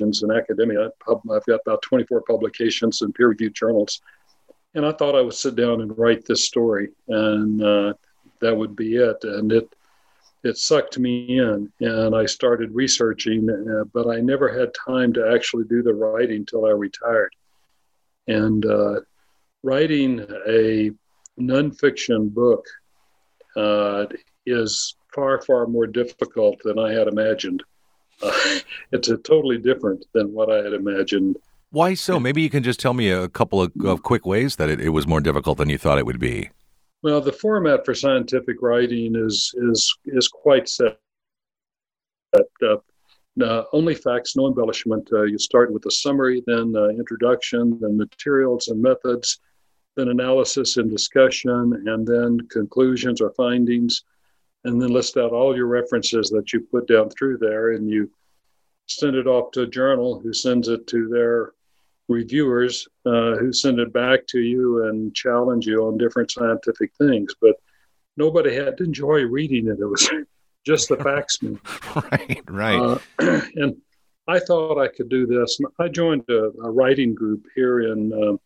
in 0.00 0.30
academia. 0.32 0.90
I've 1.08 1.46
got 1.46 1.60
about 1.64 1.82
24 1.82 2.22
publications 2.22 3.00
in 3.02 3.12
peer 3.12 3.28
reviewed 3.28 3.54
journals 3.54 4.00
and 4.74 4.86
I 4.86 4.92
thought 4.92 5.16
I 5.16 5.22
would 5.22 5.34
sit 5.34 5.56
down 5.56 5.80
and 5.80 5.96
write 5.98 6.24
this 6.24 6.44
story, 6.44 6.90
and 7.08 7.62
uh, 7.62 7.94
that 8.40 8.56
would 8.56 8.74
be 8.74 8.96
it. 8.96 9.16
And 9.22 9.52
it 9.52 9.68
it 10.44 10.56
sucked 10.58 10.98
me 10.98 11.38
in, 11.38 11.72
and 11.80 12.16
I 12.16 12.26
started 12.26 12.74
researching, 12.74 13.48
uh, 13.48 13.84
but 13.92 14.08
I 14.08 14.20
never 14.20 14.48
had 14.48 14.74
time 14.74 15.12
to 15.12 15.32
actually 15.32 15.64
do 15.64 15.82
the 15.82 15.94
writing 15.94 16.44
till 16.44 16.66
I 16.66 16.70
retired. 16.70 17.32
And 18.26 18.66
uh, 18.66 19.00
writing 19.62 20.20
a 20.48 20.90
nonfiction 21.40 22.32
book 22.32 22.66
uh, 23.56 24.06
is 24.46 24.96
far 25.14 25.40
far 25.42 25.66
more 25.66 25.86
difficult 25.86 26.60
than 26.64 26.78
I 26.78 26.92
had 26.92 27.08
imagined. 27.08 27.62
It's 28.92 29.08
a 29.08 29.16
totally 29.16 29.56
different 29.56 30.04
than 30.12 30.34
what 30.34 30.50
I 30.50 30.56
had 30.56 30.74
imagined. 30.74 31.38
Why 31.72 31.94
so? 31.94 32.20
Maybe 32.20 32.42
you 32.42 32.50
can 32.50 32.62
just 32.62 32.78
tell 32.78 32.92
me 32.92 33.08
a 33.08 33.30
couple 33.30 33.62
of, 33.62 33.72
of 33.82 34.02
quick 34.02 34.26
ways 34.26 34.56
that 34.56 34.68
it, 34.68 34.78
it, 34.78 34.90
was 34.90 35.06
more 35.06 35.22
difficult 35.22 35.56
than 35.56 35.70
you 35.70 35.78
thought 35.78 35.96
it 35.96 36.04
would 36.04 36.20
be. 36.20 36.50
Well, 37.02 37.22
the 37.22 37.32
format 37.32 37.86
for 37.86 37.94
scientific 37.94 38.60
writing 38.60 39.14
is 39.16 39.54
is 39.56 39.96
is 40.04 40.28
quite 40.28 40.68
set. 40.68 40.98
Uh, 42.34 42.76
uh, 43.42 43.64
only 43.72 43.94
facts, 43.94 44.36
no 44.36 44.48
embellishment. 44.48 45.08
Uh, 45.14 45.22
you 45.22 45.38
start 45.38 45.72
with 45.72 45.86
a 45.86 45.90
summary, 45.90 46.42
then 46.46 46.74
uh, 46.76 46.88
introduction, 46.88 47.78
then 47.80 47.96
materials 47.96 48.68
and 48.68 48.80
methods, 48.80 49.40
then 49.96 50.08
analysis 50.08 50.76
and 50.76 50.90
discussion, 50.90 51.82
and 51.86 52.06
then 52.06 52.38
conclusions 52.50 53.22
or 53.22 53.30
findings, 53.30 54.04
and 54.64 54.80
then 54.80 54.90
list 54.90 55.16
out 55.16 55.32
all 55.32 55.56
your 55.56 55.68
references 55.68 56.28
that 56.28 56.52
you 56.52 56.60
put 56.60 56.86
down 56.86 57.08
through 57.08 57.38
there, 57.38 57.72
and 57.72 57.88
you 57.88 58.10
send 58.88 59.16
it 59.16 59.26
off 59.26 59.52
to 59.52 59.62
a 59.62 59.66
journal 59.66 60.20
who 60.20 60.34
sends 60.34 60.68
it 60.68 60.86
to 60.86 61.08
their 61.08 61.54
reviewers 62.12 62.86
uh, 63.06 63.36
who 63.36 63.52
send 63.52 63.80
it 63.80 63.92
back 63.92 64.26
to 64.28 64.40
you 64.40 64.84
and 64.84 65.14
challenge 65.14 65.66
you 65.66 65.86
on 65.86 65.98
different 65.98 66.30
scientific 66.30 66.92
things. 66.96 67.34
But 67.40 67.56
nobody 68.16 68.54
had 68.54 68.76
to 68.78 68.84
enjoy 68.84 69.22
reading 69.22 69.66
it. 69.66 69.80
It 69.80 69.86
was 69.86 70.08
just 70.66 70.88
the 70.88 70.96
facts. 70.96 71.38
right, 72.12 72.42
right. 72.48 72.98
Uh, 73.18 73.40
and 73.56 73.76
I 74.28 74.38
thought 74.38 74.80
I 74.80 74.88
could 74.88 75.08
do 75.08 75.26
this. 75.26 75.58
I 75.78 75.88
joined 75.88 76.24
a, 76.28 76.52
a 76.62 76.70
writing 76.70 77.14
group 77.14 77.46
here 77.54 77.92
in 77.92 78.12
uh, 78.12 78.36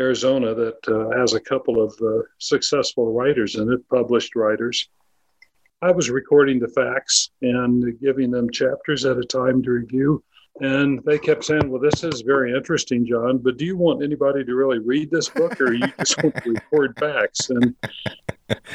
Arizona 0.00 0.54
that 0.54 0.88
uh, 0.88 1.18
has 1.18 1.34
a 1.34 1.40
couple 1.40 1.82
of 1.82 1.92
uh, 2.00 2.22
successful 2.38 3.12
writers 3.12 3.56
in 3.56 3.72
it, 3.72 3.88
published 3.88 4.36
writers. 4.36 4.88
I 5.80 5.92
was 5.92 6.10
recording 6.10 6.58
the 6.58 6.68
facts 6.68 7.30
and 7.42 7.98
giving 8.00 8.30
them 8.30 8.50
chapters 8.50 9.04
at 9.04 9.18
a 9.18 9.24
time 9.24 9.62
to 9.62 9.70
review. 9.70 10.24
And 10.60 11.00
they 11.04 11.18
kept 11.18 11.44
saying, 11.44 11.70
Well, 11.70 11.80
this 11.80 12.02
is 12.02 12.22
very 12.22 12.52
interesting, 12.52 13.06
John, 13.06 13.38
but 13.38 13.56
do 13.56 13.64
you 13.64 13.76
want 13.76 14.02
anybody 14.02 14.44
to 14.44 14.54
really 14.54 14.78
read 14.78 15.10
this 15.10 15.28
book 15.28 15.60
or 15.60 15.72
you 15.72 15.86
just 15.98 16.22
want 16.22 16.34
to 16.42 16.50
record 16.50 16.98
facts? 16.98 17.50
And 17.50 17.74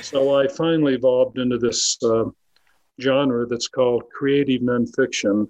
so 0.02 0.40
I 0.40 0.48
finally 0.48 0.96
evolved 0.96 1.40
into 1.40 1.58
this 1.58 1.98
uh, 2.04 2.26
genre 3.02 3.46
that's 3.46 3.68
called 3.68 4.04
creative 4.16 4.62
nonfiction. 4.62 5.50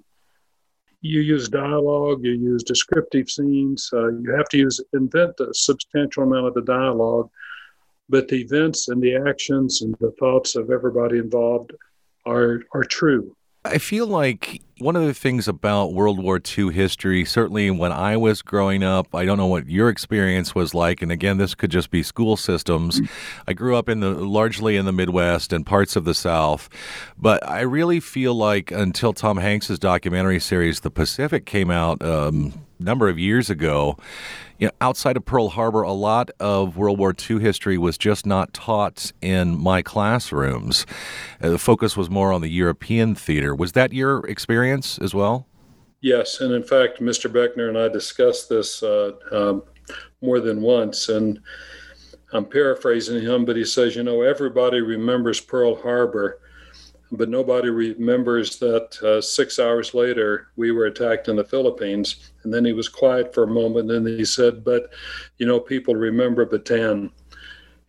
You 1.02 1.20
use 1.20 1.50
dialogue, 1.50 2.24
you 2.24 2.32
use 2.32 2.64
descriptive 2.64 3.30
scenes, 3.30 3.90
uh, 3.94 4.08
you 4.08 4.32
have 4.32 4.48
to 4.50 4.58
use 4.58 4.80
invent 4.94 5.40
a 5.40 5.54
substantial 5.54 6.24
amount 6.24 6.48
of 6.48 6.54
the 6.54 6.62
dialogue, 6.62 7.30
but 8.10 8.28
the 8.28 8.42
events 8.42 8.88
and 8.88 9.02
the 9.02 9.16
actions 9.16 9.82
and 9.82 9.96
the 10.00 10.12
thoughts 10.20 10.56
of 10.56 10.72
everybody 10.72 11.18
involved 11.18 11.74
are 12.26 12.62
are 12.74 12.86
true. 12.86 13.36
I 13.66 13.78
feel 13.78 14.08
like 14.08 14.62
one 14.80 14.98
of 14.98 15.06
the 15.06 15.14
things 15.14 15.48
about 15.48 15.94
World 15.94 16.22
War 16.22 16.42
II 16.58 16.74
history, 16.74 17.24
certainly 17.24 17.72
when 17.72 17.94
I 17.94 18.18
was 18.18 18.42
growing 18.42 18.84
up, 18.84 19.16
I 19.16 19.24
don't 19.24 19.38
know 19.38 19.48
what 19.48 19.70
your 19.70 19.88
experience 19.88 20.54
was 20.54 20.74
like. 20.74 21.02
And 21.02 21.12
again, 21.12 21.38
this 21.38 21.56
could 21.56 21.72
just 21.72 21.90
be 21.90 22.04
school 22.04 22.36
systems. 22.36 23.02
I 23.48 23.54
grew 23.54 23.78
up 23.78 23.88
in 23.88 24.02
the 24.02 24.10
largely 24.10 24.76
in 24.76 24.86
the 24.86 24.92
Midwest 24.92 25.54
and 25.54 25.66
parts 25.66 25.96
of 25.96 26.04
the 26.04 26.14
South, 26.14 26.68
but 27.18 27.48
I 27.48 27.62
really 27.62 28.02
feel 28.02 28.36
like 28.36 28.72
until 28.72 29.14
Tom 29.14 29.38
Hanks's 29.38 29.80
documentary 29.80 30.42
series, 30.42 30.82
The 30.82 30.92
Pacific, 30.92 31.46
came 31.46 31.72
out. 31.72 32.04
Um, 32.04 32.54
number 32.84 33.10
of 33.10 33.18
years 33.18 33.50
ago. 33.50 33.98
You 34.60 34.68
know, 34.68 34.74
outside 34.82 35.18
of 35.18 35.26
Pearl 35.26 35.50
Harbor, 35.50 35.82
a 35.82 35.92
lot 35.92 36.30
of 36.40 36.78
World 36.78 37.00
War 37.00 37.14
II 37.18 37.40
history 37.40 37.78
was 37.78 37.98
just 37.98 38.26
not 38.26 38.54
taught 38.54 39.12
in 39.22 39.58
my 39.58 39.82
classrooms. 39.82 40.86
Uh, 41.42 41.50
the 41.50 41.58
focus 41.58 41.98
was 41.98 42.10
more 42.10 42.32
on 42.32 42.42
the 42.42 42.50
European 42.50 43.16
theater. 43.16 43.56
Was 43.56 43.72
that 43.74 43.94
your 43.94 44.26
experience 44.28 44.98
as 45.00 45.14
well? 45.14 45.48
Yes, 46.02 46.42
and 46.42 46.54
in 46.54 46.64
fact, 46.64 47.00
Mr. 47.00 47.32
Beckner 47.32 47.70
and 47.70 47.78
I 47.78 47.88
discussed 47.88 48.50
this 48.50 48.84
uh, 48.84 49.14
um, 49.32 49.64
more 50.22 50.42
than 50.42 50.62
once, 50.62 51.08
and 51.08 51.40
I'm 52.34 52.46
paraphrasing 52.46 53.22
him, 53.22 53.46
but 53.46 53.56
he 53.56 53.64
says, 53.64 53.96
you 53.96 54.04
know, 54.04 54.22
everybody 54.22 54.82
remembers 54.82 55.40
Pearl 55.40 55.76
Harbor, 55.76 56.40
but 57.14 57.30
nobody 57.30 57.70
remembers 57.70 58.58
that 58.60 59.02
uh, 59.04 59.22
six 59.22 59.60
hours 59.60 59.94
later 59.94 60.50
we 60.56 60.72
were 60.72 60.86
attacked 60.86 61.28
in 61.28 61.36
the 61.36 61.44
Philippines. 61.44 62.32
And 62.44 62.54
then 62.54 62.66
he 62.66 62.74
was 62.74 62.90
quiet 62.90 63.34
for 63.34 63.44
a 63.44 63.48
moment, 63.48 63.92
and 63.92 64.06
then 64.06 64.18
he 64.18 64.26
said, 64.26 64.64
but 64.64 64.92
you 65.38 65.46
know, 65.46 65.60
people 65.60 65.96
remember 65.96 66.46
Bataan, 66.46 67.12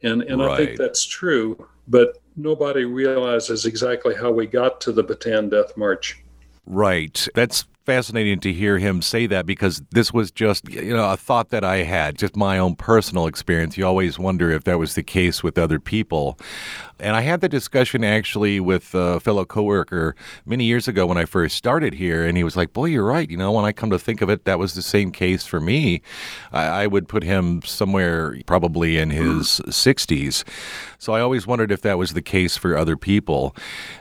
and 0.02 0.23
and 0.23 0.40
right. 0.40 0.50
I 0.50 0.57
think 0.57 0.78
that's 0.78 1.04
true, 1.04 1.66
but 1.88 2.19
nobody 2.37 2.85
realizes 2.85 3.66
exactly 3.66 4.14
how 4.14 4.31
we 4.31 4.47
got 4.47 4.81
to 4.83 4.93
the 4.93 5.04
Bataan 5.04 5.50
Death 5.50 5.76
March. 5.76 6.23
Right. 6.66 7.26
That's 7.35 7.64
fascinating 7.85 8.40
to 8.40 8.52
hear 8.52 8.78
him 8.78 9.02
say 9.02 9.26
that 9.26 9.45
because 9.47 9.83
this 9.90 10.12
was 10.12 10.31
just 10.31 10.69
you 10.69 10.95
know 10.95 11.11
a 11.11 11.16
thought 11.16 11.50
that 11.50 11.64
I 11.64 11.78
had, 11.78 12.16
just 12.16 12.37
my 12.37 12.59
own 12.59 12.76
personal 12.76 13.26
experience. 13.26 13.76
You 13.76 13.87
always 13.87 14.19
wonder 14.19 14.50
if 14.50 14.64
that 14.64 14.78
was 14.78 14.95
the 14.95 15.02
case 15.02 15.43
with 15.43 15.59
other 15.59 15.78
people. 15.78 16.38
And 17.04 17.14
I 17.14 17.20
had 17.20 17.42
the 17.42 17.50
discussion 17.50 18.02
actually 18.02 18.61
with 18.61 18.94
a 18.94 19.20
fellow 19.20 19.44
coworker 19.44 20.16
many 20.46 20.64
years 20.64 20.88
ago 20.88 21.04
when 21.04 21.18
I 21.18 21.26
first 21.26 21.54
started 21.54 21.92
here, 21.92 22.25
and 22.25 22.34
he 22.34 22.42
was 22.42 22.56
like, 22.56 22.73
"Boy, 22.73 22.87
you're 22.87 23.04
right. 23.04 23.30
You 23.30 23.37
know, 23.37 23.52
when 23.52 23.66
I 23.66 23.73
come 23.73 23.90
to 23.90 23.99
think 23.99 24.23
of 24.23 24.30
it, 24.30 24.46
that 24.46 24.58
was 24.58 24.73
the 24.73 24.80
same 24.80 25.12
case 25.12 25.44
for 25.44 25.61
me. 25.61 26.00
I, 26.50 26.64
I 26.64 26.87
would 26.87 27.06
put 27.06 27.23
him 27.23 27.61
somewhere 27.61 28.38
probably 28.46 28.96
in 28.96 29.11
his 29.11 29.61
60s. 29.66 30.44
So 31.04 31.12
I 31.12 31.20
always 31.20 31.46
wondered 31.46 31.70
if 31.70 31.82
that 31.82 31.99
was 31.99 32.14
the 32.14 32.23
case 32.23 32.56
for 32.56 32.75
other 32.75 32.96
people. 32.96 33.54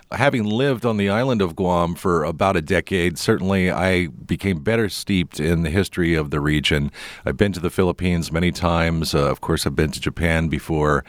Having 0.10 0.46
lived 0.46 0.86
on 0.86 0.96
the 0.96 1.10
island 1.10 1.42
of 1.42 1.54
Guam 1.54 1.96
for 1.96 2.24
about 2.24 2.56
a 2.56 2.62
decade, 2.62 3.18
certainly 3.18 3.70
I 3.70 4.08
became 4.08 4.60
better 4.60 4.88
steeped 4.88 5.38
in 5.38 5.64
the 5.64 5.70
history 5.70 6.14
of 6.14 6.30
the 6.30 6.40
region. 6.40 6.92
I've 7.26 7.36
been 7.36 7.52
to 7.54 7.60
the 7.60 7.72
Philippines 7.72 8.32
many 8.32 8.54
times. 8.54 9.14
Uh, 9.14 9.30
of 9.30 9.42
course, 9.42 9.66
I've 9.66 9.76
been 9.76 9.92
to 9.92 10.00
Japan 10.00 10.48
before, 10.48 11.04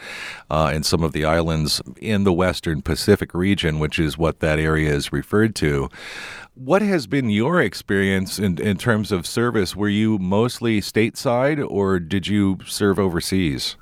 uh, 0.50 0.72
and 0.74 0.84
some 0.84 1.04
of 1.04 1.12
the 1.12 1.24
islands 1.24 1.80
in 2.00 2.24
the 2.24 2.32
Western 2.32 2.82
Pacific 2.82 3.34
region, 3.34 3.78
which 3.78 3.98
is 3.98 4.18
what 4.18 4.40
that 4.40 4.58
area 4.58 4.92
is 4.92 5.12
referred 5.12 5.54
to. 5.56 5.88
What 6.54 6.82
has 6.82 7.06
been 7.06 7.30
your 7.30 7.60
experience 7.60 8.38
in, 8.38 8.60
in 8.60 8.76
terms 8.76 9.10
of 9.10 9.26
service? 9.26 9.74
Were 9.74 9.88
you 9.88 10.18
mostly 10.18 10.80
stateside 10.80 11.64
or 11.68 11.98
did 11.98 12.28
you 12.28 12.58
serve 12.66 12.98
overseas? 12.98 13.76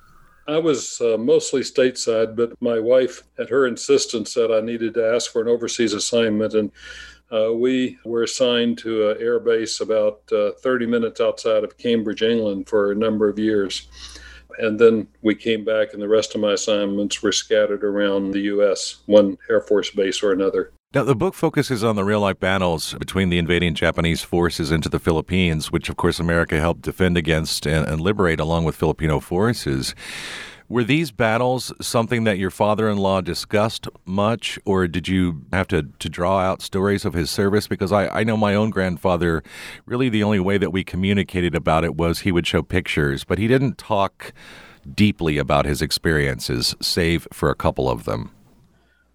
I 0.48 0.58
was 0.58 1.00
uh, 1.00 1.16
mostly 1.18 1.60
stateside, 1.60 2.34
but 2.34 2.60
my 2.60 2.78
wife, 2.78 3.22
at 3.38 3.50
her 3.50 3.66
insistence, 3.66 4.34
said 4.34 4.50
I 4.50 4.60
needed 4.60 4.94
to 4.94 5.14
ask 5.14 5.30
for 5.30 5.40
an 5.40 5.48
overseas 5.48 5.94
assignment. 5.94 6.54
And 6.54 6.72
uh, 7.30 7.52
we 7.52 7.98
were 8.04 8.24
assigned 8.24 8.78
to 8.78 9.10
an 9.10 9.16
air 9.20 9.38
base 9.38 9.80
about 9.80 10.20
uh, 10.32 10.52
30 10.62 10.86
minutes 10.86 11.20
outside 11.20 11.64
of 11.64 11.78
Cambridge, 11.78 12.22
England, 12.22 12.68
for 12.68 12.90
a 12.90 12.96
number 12.96 13.28
of 13.28 13.38
years. 13.38 13.88
And 14.58 14.78
then 14.78 15.08
we 15.22 15.34
came 15.34 15.64
back, 15.64 15.92
and 15.92 16.02
the 16.02 16.08
rest 16.08 16.34
of 16.34 16.40
my 16.40 16.52
assignments 16.52 17.22
were 17.22 17.32
scattered 17.32 17.84
around 17.84 18.32
the 18.32 18.40
U.S., 18.40 19.02
one 19.06 19.38
Air 19.50 19.60
Force 19.60 19.90
base 19.90 20.22
or 20.22 20.32
another. 20.32 20.72
Now, 20.94 21.04
the 21.04 21.16
book 21.16 21.32
focuses 21.32 21.82
on 21.82 21.96
the 21.96 22.04
real 22.04 22.20
life 22.20 22.38
battles 22.38 22.92
between 22.94 23.30
the 23.30 23.38
invading 23.38 23.74
Japanese 23.74 24.20
forces 24.20 24.70
into 24.70 24.90
the 24.90 24.98
Philippines, 24.98 25.72
which, 25.72 25.88
of 25.88 25.96
course, 25.96 26.20
America 26.20 26.60
helped 26.60 26.82
defend 26.82 27.16
against 27.16 27.66
and, 27.66 27.88
and 27.88 27.98
liberate 27.98 28.40
along 28.40 28.64
with 28.64 28.76
Filipino 28.76 29.18
forces. 29.18 29.94
Were 30.72 30.84
these 30.84 31.10
battles 31.10 31.70
something 31.82 32.24
that 32.24 32.38
your 32.38 32.48
father 32.48 32.88
in 32.88 32.96
law 32.96 33.20
discussed 33.20 33.88
much, 34.06 34.58
or 34.64 34.88
did 34.88 35.06
you 35.06 35.44
have 35.52 35.68
to, 35.68 35.82
to 35.82 36.08
draw 36.08 36.38
out 36.38 36.62
stories 36.62 37.04
of 37.04 37.12
his 37.12 37.30
service? 37.30 37.68
Because 37.68 37.92
I, 37.92 38.08
I 38.08 38.24
know 38.24 38.38
my 38.38 38.54
own 38.54 38.70
grandfather, 38.70 39.42
really 39.84 40.08
the 40.08 40.22
only 40.22 40.40
way 40.40 40.56
that 40.56 40.70
we 40.70 40.82
communicated 40.82 41.54
about 41.54 41.84
it 41.84 41.94
was 41.94 42.20
he 42.20 42.32
would 42.32 42.46
show 42.46 42.62
pictures, 42.62 43.22
but 43.22 43.36
he 43.36 43.46
didn't 43.46 43.76
talk 43.76 44.32
deeply 44.94 45.36
about 45.36 45.66
his 45.66 45.82
experiences, 45.82 46.74
save 46.80 47.28
for 47.30 47.50
a 47.50 47.54
couple 47.54 47.90
of 47.90 48.04
them. 48.04 48.30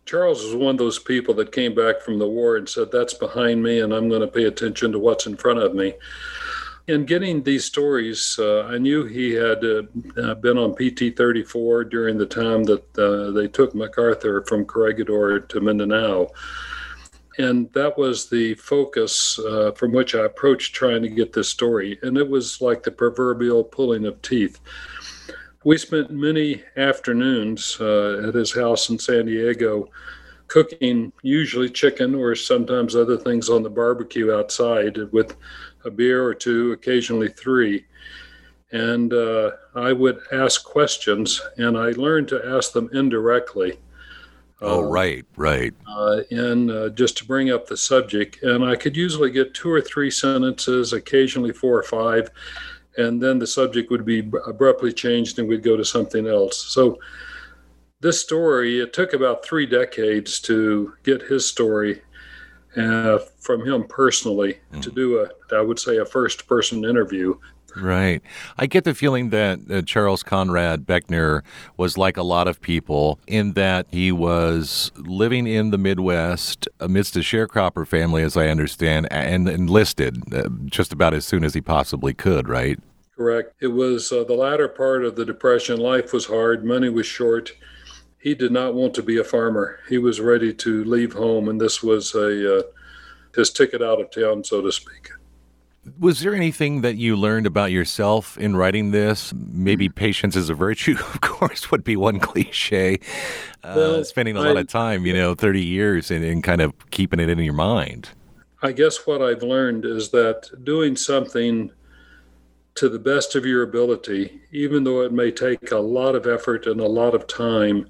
Charles 0.06 0.44
was 0.44 0.54
one 0.54 0.76
of 0.76 0.78
those 0.78 1.00
people 1.00 1.34
that 1.34 1.52
came 1.52 1.74
back 1.74 2.02
from 2.02 2.20
the 2.20 2.28
war 2.28 2.56
and 2.56 2.70
said, 2.70 2.92
That's 2.92 3.16
behind 3.16 3.64
me, 3.64 3.80
and 3.80 3.94
I'm 3.94 4.10
going 4.10 4.22
to 4.22 4.28
pay 4.28 4.44
attention 4.44 4.92
to 4.92 5.00
what's 5.00 5.26
in 5.26 5.36
front 5.36 5.58
of 5.58 5.74
me. 5.74 5.96
In 6.88 7.06
getting 7.06 7.44
these 7.44 7.66
stories, 7.66 8.38
uh, 8.40 8.64
I 8.64 8.78
knew 8.78 9.06
he 9.06 9.34
had 9.34 9.64
uh, 9.64 9.84
uh 10.18 10.36
been 10.36 10.58
on 10.58 10.74
PT 10.74 11.18
34 11.18 11.84
during 11.84 12.18
the 12.18 12.26
time 12.26 12.64
that 12.64 12.98
uh, 12.98 13.32
they 13.32 13.48
took 13.48 13.76
MacArthur 13.76 14.44
from 14.48 14.66
Corregidor 14.66 15.40
to 15.40 15.60
Mindanao. 15.60 16.30
And 17.40 17.72
that 17.74 17.98
was 17.98 18.30
the 18.30 18.56
focus 18.56 19.38
uh, 19.38 19.72
from 19.74 19.92
which 19.92 20.16
I 20.16 20.26
approached 20.26 20.74
trying 20.74 21.04
to 21.04 21.10
get 21.10 21.34
this 21.34 21.50
story. 21.50 22.00
And 22.02 22.18
it 22.18 22.28
was 22.28 22.62
like 22.62 22.82
the 22.84 22.92
proverbial 22.92 23.64
pulling 23.64 24.06
of 24.06 24.22
teeth 24.22 24.60
we 25.68 25.78
spent 25.78 26.10
many 26.10 26.64
afternoons 26.78 27.78
uh, 27.82 28.26
at 28.26 28.34
his 28.34 28.54
house 28.54 28.90
in 28.90 28.98
San 28.98 29.26
Diego 29.26 29.90
cooking 30.48 31.12
usually 31.24 31.70
chicken 31.70 32.16
or 32.16 32.36
sometimes 32.36 32.96
other 32.96 33.18
things 33.18 33.50
on 33.50 33.64
the 33.64 33.70
barbecue 33.70 34.34
outside 34.34 34.98
with 35.12 35.36
a 35.88 35.92
beer 35.92 36.24
or 36.24 36.34
two, 36.34 36.74
occasionally 36.74 37.30
three. 37.30 37.86
And 38.72 39.14
uh, 39.14 39.52
I 39.76 39.94
would 39.94 40.20
ask 40.32 40.64
questions, 40.64 41.42
and 41.58 41.78
I 41.78 41.92
learned 41.92 42.28
to 42.30 42.46
ask 42.46 42.74
them 42.74 42.90
indirectly. 42.94 43.80
Oh, 44.62 44.80
uh, 44.80 44.90
right, 44.90 45.26
right. 45.36 45.74
Uh, 45.88 46.22
and 46.32 46.70
uh, 46.70 46.90
just 46.90 47.18
to 47.18 47.26
bring 47.26 47.52
up 47.52 47.68
the 47.68 47.78
subject. 47.78 48.44
And 48.44 48.66
I 48.66 48.76
could 48.76 48.98
usually 48.98 49.32
get 49.32 49.54
two 49.54 49.72
or 49.72 49.82
three 49.82 50.12
sentences, 50.12 50.94
occasionally 50.94 51.54
four 51.54 51.78
or 51.78 51.84
five 51.84 52.30
and 52.98 53.22
then 53.22 53.40
the 53.40 53.48
subject 53.48 53.92
would 53.92 54.06
be 54.06 54.30
abruptly 54.48 54.92
changed 54.92 55.40
and 55.40 55.48
we'd 55.48 55.64
go 55.64 55.78
to 55.78 55.86
something 55.86 56.28
else. 56.28 56.58
So 56.58 57.00
this 58.02 58.20
story, 58.20 58.80
it 58.80 58.92
took 58.92 59.14
about 59.14 59.46
three 59.46 59.66
decades 59.66 60.40
to 60.42 60.94
get 61.04 61.22
his 61.22 61.48
story 61.48 62.02
uh, 62.76 63.20
from 63.40 63.66
him 63.66 63.86
personally 63.88 64.58
mm. 64.74 64.82
to 64.82 64.92
do 64.92 65.20
a, 65.20 65.56
I 65.56 65.62
would 65.62 65.80
say, 65.80 65.98
a 65.98 66.06
first 66.06 66.48
person 66.48 66.86
interview. 66.86 67.36
Right. 67.76 68.22
I 68.58 68.66
get 68.66 68.86
the 68.86 68.96
feeling 68.96 69.30
that 69.30 69.60
uh, 69.70 69.82
Charles 69.84 70.24
Conrad 70.24 70.86
Beckner 70.86 71.44
was 71.76 71.98
like 71.98 72.18
a 72.18 72.24
lot 72.24 72.48
of 72.48 72.60
people 72.60 73.20
in 73.28 73.54
that 73.54 73.86
he 73.92 74.12
was 74.12 74.92
living 74.96 75.48
in 75.48 75.70
the 75.70 75.78
Midwest 75.78 76.68
amidst 76.80 77.16
a 77.16 77.20
sharecropper 77.20 77.86
family, 77.88 78.24
as 78.24 78.36
I 78.36 78.48
understand, 78.48 79.08
and 79.12 79.48
enlisted 79.48 80.34
uh, 80.34 80.50
just 80.66 80.92
about 80.92 81.14
as 81.14 81.26
soon 81.26 81.44
as 81.44 81.54
he 81.54 81.62
possibly 81.62 82.14
could, 82.14 82.48
right? 82.48 82.80
Correct. 83.16 83.54
It 83.60 83.68
was 83.68 84.12
uh, 84.12 84.24
the 84.24 84.34
latter 84.34 84.68
part 84.68 85.04
of 85.04 85.16
the 85.16 85.26
Depression. 85.26 85.80
Life 85.80 86.14
was 86.14 86.26
hard, 86.26 86.64
money 86.64 86.90
was 86.90 87.06
short. 87.06 87.54
He 88.20 88.36
did 88.36 88.52
not 88.52 88.74
want 88.74 88.94
to 88.96 89.04
be 89.04 89.18
a 89.18 89.24
farmer. 89.24 89.80
He 89.88 89.98
was 89.98 90.20
ready 90.20 90.54
to 90.56 90.84
leave 90.84 91.14
home, 91.14 91.48
and 91.48 91.62
this 91.62 91.84
was 91.84 92.14
a 92.16 92.60
uh, 92.60 92.64
his 93.36 93.52
ticket 93.52 93.82
out 93.82 94.02
of 94.02 94.10
town, 94.10 94.44
so 94.44 94.62
to 94.62 94.72
speak. 94.72 95.12
Was 96.00 96.20
there 96.20 96.36
anything 96.36 96.82
that 96.82 96.98
you 96.98 97.16
learned 97.16 97.46
about 97.46 97.72
yourself 97.72 98.38
in 98.38 98.58
writing 98.58 98.92
this? 98.92 99.34
Maybe 99.34 99.88
patience 99.88 100.36
is 100.36 100.50
a 100.50 100.54
virtue, 100.54 100.98
of 101.14 101.22
course, 101.22 101.72
would 101.72 101.84
be 101.84 101.96
one 101.96 102.20
cliche. 102.20 103.00
Uh, 103.64 103.74
well, 103.76 104.04
spending 104.04 104.36
a 104.36 104.42
lot 104.42 104.58
of 104.58 104.68
time, 104.68 105.06
you 105.06 105.14
know, 105.14 105.34
30 105.34 105.64
years 105.64 106.12
and, 106.12 106.26
and 106.26 106.44
kind 106.44 106.62
of 106.62 106.74
keeping 106.90 107.20
it 107.20 107.30
in 107.30 107.40
your 107.40 107.54
mind. 107.54 108.10
I 108.62 108.72
guess 108.72 109.06
what 109.06 109.22
I've 109.22 109.44
learned 109.44 109.86
is 109.86 110.10
that 110.10 110.50
doing 110.64 110.96
something 110.96 111.72
to 112.76 112.90
the 112.90 113.00
best 113.00 113.36
of 113.36 113.46
your 113.46 113.64
ability, 113.64 114.42
even 114.52 114.84
though 114.84 115.02
it 115.02 115.12
may 115.12 115.32
take 115.32 115.72
a 115.72 115.78
lot 115.78 116.16
of 116.16 116.28
effort 116.28 116.68
and 116.68 116.82
a 116.82 116.88
lot 116.88 117.16
of 117.16 117.28
time, 117.28 117.88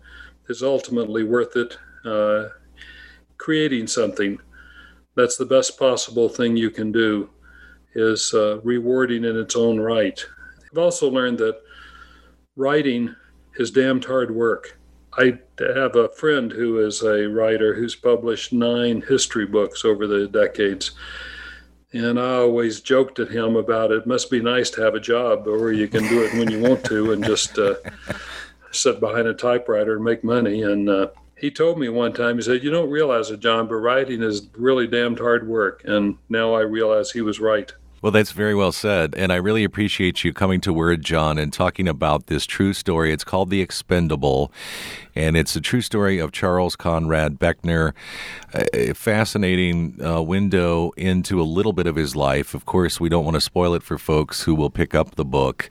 is 0.50 0.64
ultimately 0.64 1.24
worth 1.24 1.56
it. 1.56 1.78
Uh, 2.06 2.50
creating 3.38 3.88
something 3.88 4.40
that's 5.16 5.38
the 5.38 5.46
best 5.46 5.78
possible 5.78 6.30
thing 6.30 6.56
you 6.56 6.70
can 6.70 6.92
do 6.92 7.30
is 7.96 8.34
uh, 8.34 8.60
rewarding 8.62 9.24
in 9.24 9.38
its 9.38 9.56
own 9.56 9.80
right. 9.80 10.24
I've 10.72 10.78
also 10.78 11.10
learned 11.10 11.40
that 11.40 11.60
writing 12.56 13.16
is 13.58 13.72
damned 13.72 14.06
hard 14.06 14.32
work. 14.32 14.80
I 15.18 15.40
have 15.60 15.96
a 15.96 16.10
friend 16.10 16.52
who 16.52 16.86
is 16.86 17.02
a 17.02 17.28
writer 17.28 17.74
who's 17.74 17.96
published 17.96 18.54
nine 18.54 19.04
history 19.08 19.46
books 19.46 19.84
over 19.84 20.06
the 20.06 20.28
decades 20.28 20.92
and 21.94 22.20
I 22.20 22.36
always 22.36 22.82
joked 22.82 23.20
at 23.20 23.30
him 23.30 23.56
about 23.56 23.92
it. 23.92 24.06
Must 24.06 24.30
be 24.30 24.42
nice 24.42 24.70
to 24.72 24.82
have 24.82 24.96
a 24.96 25.00
job 25.00 25.46
where 25.46 25.72
you 25.72 25.88
can 25.88 26.04
do 26.08 26.24
it 26.24 26.34
when 26.34 26.52
you 26.52 26.60
want 26.60 26.84
to 26.86 27.14
and 27.14 27.24
just 27.24 27.58
uh, 27.58 27.76
sit 28.72 29.00
behind 29.00 29.28
a 29.28 29.34
typewriter 29.34 29.96
and 29.96 30.04
make 30.04 30.24
money. 30.24 30.64
And 30.64 30.90
uh, 30.90 31.08
he 31.38 31.52
told 31.52 31.80
me 31.80 31.90
one 31.90 32.14
time, 32.14 32.38
he 32.38 32.42
said, 32.42 32.64
You 32.64 32.72
don't 32.72 32.90
realize 32.90 33.30
it, 33.30 33.40
John, 33.40 33.68
but 33.68 33.76
writing 33.76 34.24
is 34.24 34.48
really 34.58 34.88
damned 34.88 35.20
hard 35.20 35.48
work. 35.48 35.84
And 35.86 36.18
now 36.30 36.54
I 36.54 36.62
realize 36.62 37.12
he 37.12 37.22
was 37.22 37.40
right. 37.40 37.72
Well, 38.00 38.12
that's 38.12 38.32
very 38.32 38.54
well 38.54 38.72
said. 38.72 39.16
And 39.16 39.34
I 39.34 39.38
really 39.38 39.64
appreciate 39.64 40.24
you 40.24 40.32
coming 40.32 40.62
to 40.62 40.72
Word, 40.72 41.04
John, 41.04 41.40
and 41.40 41.52
talking 41.52 41.88
about 41.88 42.28
this 42.28 42.46
true 42.46 42.74
story. 42.74 43.12
It's 43.12 43.24
called 43.24 43.50
The 43.50 43.60
Expendable, 43.60 44.52
and 45.16 45.36
it's 45.36 45.56
a 45.56 45.62
true 45.62 45.82
story 45.82 46.20
of 46.20 46.32
Charles 46.32 46.76
Conrad 46.76 47.40
Beckner. 47.40 47.94
A 48.54 48.94
fascinating 48.94 50.00
uh, 50.06 50.22
window 50.22 50.92
into 50.96 51.42
a 51.42 51.44
little 51.44 51.74
bit 51.74 51.88
of 51.88 51.96
his 51.96 52.16
life. 52.16 52.54
Of 52.54 52.66
course, 52.66 53.00
we 53.00 53.10
don't 53.10 53.26
want 53.26 53.34
to 53.36 53.42
spoil 53.42 53.74
it 53.74 53.82
for 53.82 53.98
folks 53.98 54.44
who 54.44 54.54
will 54.54 54.70
pick 54.70 54.94
up 54.94 55.16
the 55.16 55.26
book. 55.26 55.68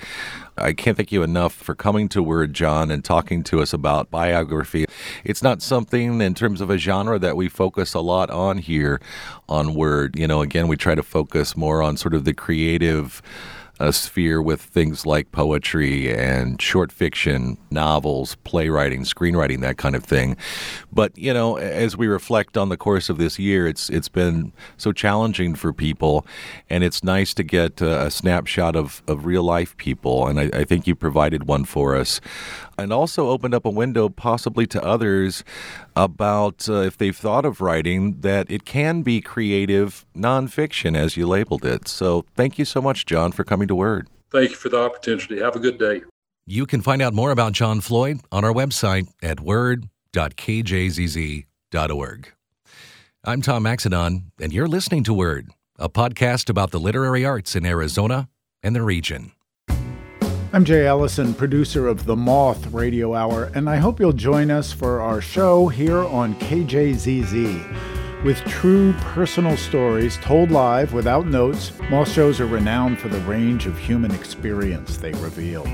I 0.59 0.73
can't 0.73 0.97
thank 0.97 1.13
you 1.13 1.23
enough 1.23 1.53
for 1.53 1.75
coming 1.75 2.09
to 2.11 2.23
Word, 2.23 2.55
John, 2.55 2.91
and 2.91 3.05
talking 3.05 3.43
to 3.45 3.61
us 3.61 3.73
about 3.73 4.11
biography. 4.11 4.87
It's 5.25 5.43
not 5.43 5.61
something 5.61 6.21
in 6.21 6.35
terms 6.35 6.61
of 6.61 6.71
a 6.71 6.79
genre 6.79 7.19
that 7.19 7.37
we 7.37 7.49
focus 7.49 7.95
a 7.95 8.01
lot 8.01 8.31
on 8.31 8.59
here 8.59 9.01
on 9.49 9.75
Word. 9.75 10.19
You 10.19 10.27
know, 10.27 10.41
again, 10.43 10.69
we 10.69 10.77
try 10.77 10.95
to 10.95 11.03
focus 11.03 11.57
more 11.57 11.83
on 11.83 11.97
sort 11.97 12.15
of 12.15 12.25
the 12.25 12.33
creative 12.33 13.23
a 13.79 13.93
sphere 13.93 14.41
with 14.41 14.61
things 14.61 15.05
like 15.05 15.33
poetry 15.33 16.15
and 16.15 16.61
short 16.61 16.91
fiction, 16.91 17.59
novels, 17.71 18.37
playwriting, 18.45 19.03
screenwriting, 19.03 19.61
that 19.61 19.77
kind 19.77 19.95
of 19.95 20.05
thing. 20.05 20.37
But 20.93 21.17
you 21.19 21.35
know, 21.35 21.57
as 21.57 21.97
we 21.97 22.07
reflect 22.07 22.57
on 22.57 22.69
the 22.69 22.77
course 22.77 23.09
of 23.09 23.19
this 23.19 23.39
year, 23.39 23.67
it's 23.67 23.91
it's 23.91 24.09
been 24.09 24.53
so 24.77 24.93
challenging 24.93 25.55
for 25.55 25.73
people, 25.73 26.27
and 26.71 26.83
it's 26.83 27.05
nice 27.05 27.35
to 27.35 27.43
get 27.43 27.81
a 27.81 28.11
snapshot 28.11 28.77
of, 28.77 29.03
of 29.07 29.27
real 29.27 29.43
life 29.43 29.77
people. 29.77 30.27
And 30.27 30.41
I, 30.41 30.61
I 30.61 30.65
think 30.65 30.87
you 30.87 30.95
provided 30.95 31.47
one 31.47 31.65
for 31.65 31.97
us 31.97 32.21
and 32.79 32.93
also 32.93 33.29
opened 33.29 33.55
up 33.55 33.65
a 33.65 33.71
window 33.71 34.09
possibly 34.09 34.67
to 34.67 34.83
others 34.83 35.45
about 35.97 36.69
uh, 36.69 36.83
if 36.83 36.99
they've 36.99 37.17
thought 37.17 37.45
of 37.45 37.61
writing 37.61 38.21
that 38.21 38.49
it 38.51 38.65
can 38.65 39.03
be 39.03 39.21
creative 39.21 40.05
nonfiction 40.15 40.97
as 40.97 41.17
you 41.17 41.27
labeled 41.27 41.65
it. 41.65 41.89
So 41.89 42.25
thank 42.37 42.57
you 42.59 42.65
so 42.65 42.81
much, 42.83 43.07
John, 43.07 43.33
for 43.33 43.43
coming 43.43 43.67
to 43.69 43.75
Word. 43.75 44.09
Thank 44.31 44.51
you 44.51 44.57
for 44.57 44.69
the 44.69 44.79
opportunity. 44.79 45.41
Have 45.41 45.57
a 45.57 45.61
good 45.61 45.79
day. 45.79 46.03
You 46.47 46.67
can 46.67 46.83
find 46.83 47.03
out 47.03 47.15
more 47.15 47.33
about 47.33 47.55
John 47.55 47.81
Floyd 47.81 48.21
on 48.31 48.45
our 48.45 48.53
website 48.53 49.09
at 49.23 49.41
word.kjzz.org. 49.41 49.89
I'm 53.25 53.43
Tom 53.43 53.65
Maxedon, 53.65 54.31
and 54.41 54.53
you're 54.53 54.69
listening 54.69 55.03
to 55.05 55.13
Word, 55.13 55.51
a 55.81 55.89
podcast 55.89 56.49
about 56.49 56.71
the 56.71 56.79
literary 56.79 57.25
arts 57.25 57.57
in 57.57 57.67
Arizona 57.67 58.29
and 58.63 58.77
the 58.77 58.83
region. 58.83 59.33
I'm 60.57 60.65
Jay 60.65 60.87
Allison, 60.87 61.35
producer 61.35 61.87
of 61.87 62.07
The 62.07 62.17
Moth 62.17 62.73
Radio 62.73 63.13
Hour, 63.13 63.53
and 63.55 63.69
I 63.69 63.77
hope 63.77 64.01
you'll 64.01 64.15
join 64.15 64.51
us 64.51 64.73
for 64.73 65.03
our 65.03 65.21
show 65.21 65.69
here 65.69 65.99
on 65.99 66.35
KJZZ. 66.37 68.25
With 68.25 68.39
true 68.47 68.95
personal 68.95 69.59
stories 69.59 70.17
told 70.23 70.51
live 70.51 70.95
without 70.95 71.27
notes, 71.27 71.73
Moth 71.91 72.11
shows 72.11 72.41
are 72.41 72.47
renowned 72.47 72.99
for 72.99 73.09
the 73.11 73.21
range 73.21 73.67
of 73.67 73.77
human 73.77 74.11
experience 74.13 74.97
they 74.97 75.13
reveal. 75.13 75.67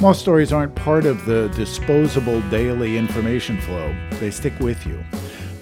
Moth 0.00 0.16
stories 0.16 0.52
aren't 0.52 0.74
part 0.74 1.06
of 1.06 1.24
the 1.26 1.46
disposable 1.54 2.40
daily 2.50 2.98
information 2.98 3.60
flow, 3.60 3.94
they 4.18 4.32
stick 4.32 4.58
with 4.58 4.84
you. 4.84 4.98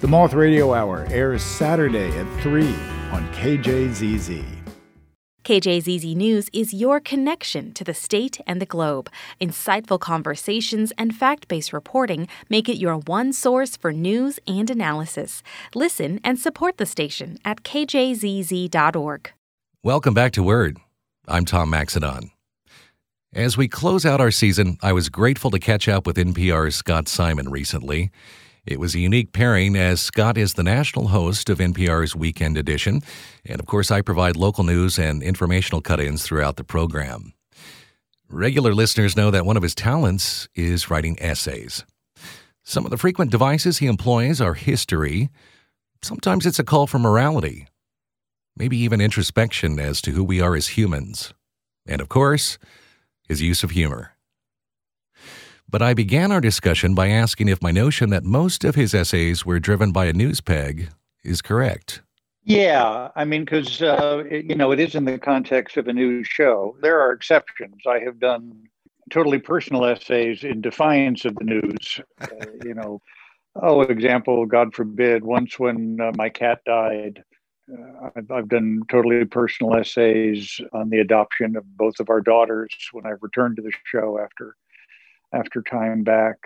The 0.01 0.07
Moth 0.07 0.33
Radio 0.33 0.73
Hour 0.73 1.05
airs 1.11 1.43
Saturday 1.43 2.09
at 2.17 2.41
3 2.41 2.65
on 3.11 3.31
KJZZ. 3.33 4.62
KJZZ 5.43 6.15
News 6.15 6.49
is 6.53 6.73
your 6.73 7.01
connection 7.01 7.73
to 7.73 7.83
the 7.83 7.93
state 7.93 8.39
and 8.47 8.61
the 8.61 8.65
globe. 8.65 9.09
Insightful 9.41 9.99
conversations 9.99 10.93
and 10.97 11.13
fact 11.13 11.49
based 11.49 11.73
reporting 11.73 12.29
make 12.47 12.69
it 12.69 12.77
your 12.77 12.95
one 12.95 13.33
source 13.33 13.75
for 13.75 13.91
news 13.91 14.39
and 14.47 14.69
analysis. 14.69 15.43
Listen 15.75 16.21
and 16.23 16.39
support 16.39 16.77
the 16.77 16.85
station 16.85 17.37
at 17.43 17.63
kjzz.org. 17.63 19.31
Welcome 19.83 20.13
back 20.13 20.31
to 20.31 20.43
Word. 20.43 20.77
I'm 21.27 21.43
Tom 21.43 21.69
Maxedon. 21.69 22.31
As 23.33 23.57
we 23.57 23.67
close 23.67 24.05
out 24.05 24.21
our 24.21 24.31
season, 24.31 24.77
I 24.81 24.93
was 24.93 25.09
grateful 25.09 25.51
to 25.51 25.59
catch 25.59 25.89
up 25.89 26.07
with 26.07 26.15
NPR's 26.15 26.75
Scott 26.75 27.09
Simon 27.09 27.49
recently. 27.49 28.11
It 28.65 28.79
was 28.79 28.95
a 28.95 28.99
unique 28.99 29.33
pairing 29.33 29.75
as 29.75 29.99
Scott 29.99 30.37
is 30.37 30.53
the 30.53 30.63
national 30.63 31.09
host 31.09 31.49
of 31.49 31.57
NPR's 31.57 32.15
Weekend 32.15 32.57
Edition, 32.57 33.01
and 33.45 33.59
of 33.59 33.65
course, 33.65 33.91
I 33.91 34.01
provide 34.01 34.37
local 34.37 34.63
news 34.63 34.97
and 34.97 35.21
informational 35.21 35.81
cut 35.81 35.99
ins 35.99 36.23
throughout 36.23 36.55
the 36.55 36.63
program. 36.63 37.33
Regular 38.29 38.73
listeners 38.73 39.17
know 39.17 39.31
that 39.31 39.45
one 39.45 39.57
of 39.57 39.63
his 39.63 39.75
talents 39.75 40.47
is 40.55 40.89
writing 40.89 41.17
essays. 41.19 41.83
Some 42.63 42.85
of 42.85 42.91
the 42.91 42.97
frequent 42.97 43.31
devices 43.31 43.79
he 43.79 43.87
employs 43.87 44.39
are 44.39 44.53
history. 44.53 45.29
Sometimes 46.01 46.45
it's 46.45 46.59
a 46.59 46.63
call 46.63 46.87
for 46.87 46.99
morality, 46.99 47.67
maybe 48.55 48.77
even 48.77 49.01
introspection 49.01 49.77
as 49.77 50.01
to 50.03 50.11
who 50.11 50.23
we 50.23 50.39
are 50.39 50.55
as 50.55 50.69
humans. 50.69 51.33
And 51.85 51.99
of 51.99 52.07
course, 52.07 52.57
his 53.27 53.41
use 53.41 53.61
of 53.61 53.71
humor. 53.71 54.12
But 55.73 55.81
I 55.81 55.95
began 55.95 56.31
our 56.31 56.39
discussion 56.39 56.93
by 56.93 57.07
asking 57.07 57.47
if 57.47 57.59
my 57.59 57.71
notion 57.71 58.11
that 58.11 58.23
most 58.23 58.63
of 58.63 58.75
his 58.75 58.93
essays 58.93 59.43
were 59.43 59.59
driven 59.59 59.91
by 59.91 60.05
a 60.05 60.13
news 60.13 60.39
peg 60.39 60.89
is 61.23 61.41
correct. 61.41 62.03
Yeah, 62.43 63.09
I 63.15 63.25
mean, 63.25 63.43
because 63.43 63.81
uh, 63.81 64.23
you 64.29 64.53
know 64.53 64.71
it 64.71 64.79
is 64.79 64.93
in 64.93 65.05
the 65.05 65.17
context 65.17 65.75
of 65.77 65.87
a 65.87 65.93
news 65.93 66.27
show. 66.27 66.77
There 66.83 67.01
are 67.01 67.11
exceptions. 67.11 67.87
I 67.87 67.97
have 68.01 68.19
done 68.19 68.65
totally 69.09 69.39
personal 69.39 69.83
essays 69.85 70.43
in 70.43 70.61
defiance 70.61 71.25
of 71.25 71.33
the 71.37 71.45
news. 71.45 71.99
Uh, 72.21 72.27
you 72.63 72.75
know, 72.75 73.01
oh, 73.55 73.81
example, 73.81 74.45
God 74.45 74.75
forbid, 74.75 75.23
once 75.23 75.57
when 75.57 75.99
uh, 75.99 76.11
my 76.15 76.29
cat 76.29 76.59
died. 76.67 77.23
Uh, 77.67 78.09
I've, 78.15 78.29
I've, 78.29 78.49
done 78.49 78.83
totally 78.91 79.25
personal 79.25 79.73
essays 79.75 80.61
on 80.71 80.91
the 80.91 80.99
adoption 80.99 81.55
of 81.55 81.65
both 81.77 81.99
of 81.99 82.11
our 82.11 82.21
daughters 82.21 82.69
when 82.91 83.07
I 83.07 83.13
returned 83.21 83.55
to 83.55 83.63
the 83.63 83.71
show 83.85 84.19
after 84.19 84.55
after 85.33 85.61
time 85.61 86.03
back. 86.03 86.37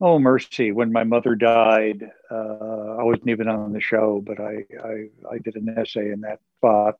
Oh 0.00 0.18
mercy! 0.18 0.70
When 0.70 0.92
my 0.92 1.04
mother 1.04 1.34
died, 1.34 2.04
uh, 2.30 2.96
I 2.98 3.02
wasn't 3.02 3.28
even 3.30 3.48
on 3.48 3.72
the 3.72 3.80
show, 3.80 4.22
but 4.24 4.38
I, 4.40 4.64
I 4.82 5.08
I 5.30 5.38
did 5.38 5.56
an 5.56 5.74
essay 5.76 6.12
in 6.12 6.20
that 6.20 6.38
spot. 6.58 6.96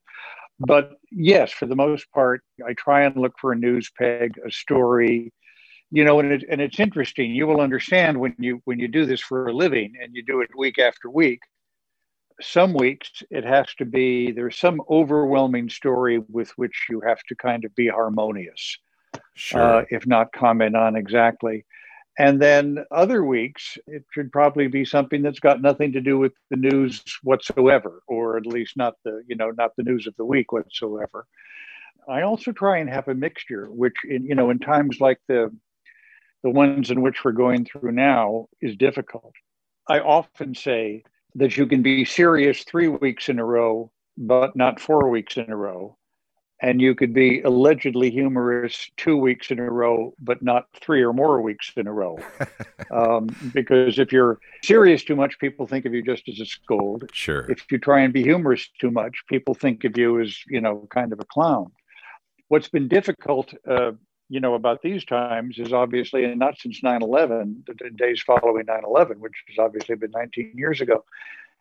But 0.59 0.98
yes, 1.12 1.53
for 1.53 1.66
the 1.66 1.77
most 1.77 2.11
part, 2.12 2.42
I 2.66 2.72
try 2.74 3.05
and 3.05 3.16
look 3.16 3.35
for 3.40 3.53
a 3.53 3.57
news 3.57 3.90
peg, 3.96 4.38
a 4.44 4.51
story, 4.51 5.33
you 5.92 6.05
know, 6.05 6.18
and 6.18 6.33
it, 6.33 6.44
and 6.51 6.61
it's 6.61 6.81
interesting. 6.81 7.31
You 7.31 7.46
will 7.46 7.61
understand 7.61 8.18
when 8.18 8.35
you 8.38 8.61
when 8.64 8.81
you 8.81 8.88
do 8.88 9.07
this 9.07 9.20
for 9.20 9.46
a 9.48 9.53
living 9.53 9.94
and 10.03 10.14
you 10.14 10.24
do 10.24 10.40
it 10.40 10.51
week 10.57 10.79
after 10.79 11.09
week. 11.09 11.40
Some 12.40 12.74
weeks 12.74 13.22
it 13.31 13.44
has 13.44 13.72
to 13.77 13.85
be 13.85 14.33
there's 14.33 14.59
some 14.59 14.81
overwhelming 14.90 15.68
story 15.68 16.18
with 16.18 16.51
which 16.57 16.87
you 16.90 17.01
have 17.01 17.22
to 17.29 17.37
kind 17.37 17.64
of 17.64 17.74
be 17.77 17.88
harmonious 17.88 18.79
sure. 19.38 19.61
uh, 19.61 19.85
if 19.90 20.07
not 20.07 20.33
comment 20.33 20.77
on 20.77 20.96
exactly. 20.96 21.64
And 22.18 22.42
then 22.42 22.85
other 22.90 23.24
weeks, 23.24 23.79
it 23.87 24.05
should 24.12 24.33
probably 24.33 24.66
be 24.66 24.85
something 24.85 25.22
that's 25.22 25.38
got 25.38 25.62
nothing 25.62 25.92
to 25.92 26.01
do 26.01 26.18
with 26.18 26.33
the 26.51 26.57
news 26.57 27.01
whatsoever, 27.22 28.03
or 28.09 28.37
at 28.37 28.46
least 28.46 28.77
not 28.77 28.94
the 29.05 29.22
you 29.29 29.37
know 29.37 29.53
not 29.53 29.77
the 29.77 29.85
news 29.85 30.07
of 30.07 30.16
the 30.16 30.24
week 30.24 30.51
whatsoever. 30.51 31.27
I 32.09 32.22
also 32.22 32.51
try 32.51 32.79
and 32.79 32.90
have 32.90 33.07
a 33.07 33.14
mixture, 33.14 33.66
which 33.66 33.94
in 34.05 34.24
you 34.24 34.35
know 34.35 34.51
in 34.51 34.59
times 34.59 35.01
like 35.01 35.20
the 35.29 35.55
the 36.42 36.51
ones 36.51 36.90
in 36.90 37.03
which 37.03 37.24
we're 37.24 37.33
going 37.33 37.64
through 37.64 37.92
now 37.92 38.48
is 38.61 38.77
difficult. 38.77 39.33
I 39.88 40.01
often 40.01 40.55
say 40.55 41.05
that 41.37 41.57
you 41.57 41.66
can 41.66 41.83
be 41.83 42.05
serious 42.05 42.64
three 42.64 42.88
weeks 42.88 43.29
in 43.29 43.38
a 43.38 43.44
row, 43.44 43.92
but 44.16 44.57
not 44.57 44.81
four 44.81 45.09
weeks 45.09 45.37
in 45.37 45.51
a 45.51 45.57
row 45.57 45.97
and 46.61 46.81
you 46.81 46.94
could 46.94 47.14
be 47.14 47.40
allegedly 47.42 48.11
humorous 48.11 48.90
two 48.97 49.16
weeks 49.16 49.51
in 49.51 49.61
a 49.61 49.71
row, 49.71 50.12
but 50.18 50.42
not 50.42 50.66
three 50.75 51.03
or 51.03 51.12
more 51.12 51.40
weeks 51.40 51.73
in 51.77 51.87
a 51.87 51.92
row. 51.92 52.18
um, 52.90 53.29
because 53.55 53.99
if 53.99 54.12
you're 54.12 54.38
serious 54.64 55.05
too 55.05 55.14
much, 55.14 55.38
people 55.38 55.66
think 55.66 55.85
of 55.85 55.94
you 55.94 56.03
just 56.03 56.29
as 56.29 56.40
a 56.40 56.47
scold. 56.47 57.09
Sure. 57.12 57.51
If 57.51 57.71
you 57.71 57.79
try 57.79 58.01
and 58.01 58.12
be 58.12 58.25
humorous 58.25 58.68
too 58.81 58.90
much, 58.90 59.23
people 59.29 59.55
think 59.55 59.85
of 59.85 59.97
you 59.97 60.21
as, 60.21 60.37
you 60.49 60.61
know, 60.61 60.87
kind 60.90 61.12
of 61.12 61.21
a 61.21 61.25
clown. 61.25 61.71
What's 62.49 62.68
been 62.68 62.88
difficult, 62.88 63.55
uh, 63.68 63.92
you 64.29 64.40
know, 64.40 64.55
about 64.55 64.83
these 64.83 65.05
times 65.05 65.59
is 65.59 65.73
obviously, 65.73 66.25
and 66.25 66.40
not 66.40 66.59
since 66.59 66.83
9 66.83 67.03
11, 67.03 67.64
the 67.66 67.90
days 67.90 68.21
following 68.21 68.64
9 68.66 68.81
11, 68.85 69.21
which 69.21 69.44
has 69.49 69.64
obviously 69.64 69.94
been 69.94 70.11
19 70.11 70.53
years 70.57 70.81
ago, 70.81 71.05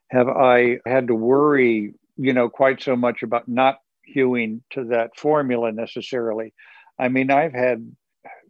have 0.10 0.28
I 0.28 0.80
had 0.86 1.08
to 1.08 1.16
worry, 1.16 1.94
you 2.16 2.34
know, 2.34 2.50
quite 2.50 2.82
so 2.82 2.96
much 2.96 3.22
about 3.22 3.48
not 3.48 3.80
hewing 4.08 4.62
to 4.72 4.86
that 4.86 5.16
formula 5.18 5.72
necessarily. 5.72 6.54
I 6.98 7.10
mean, 7.10 7.30
I've 7.30 7.54
had 7.54 7.92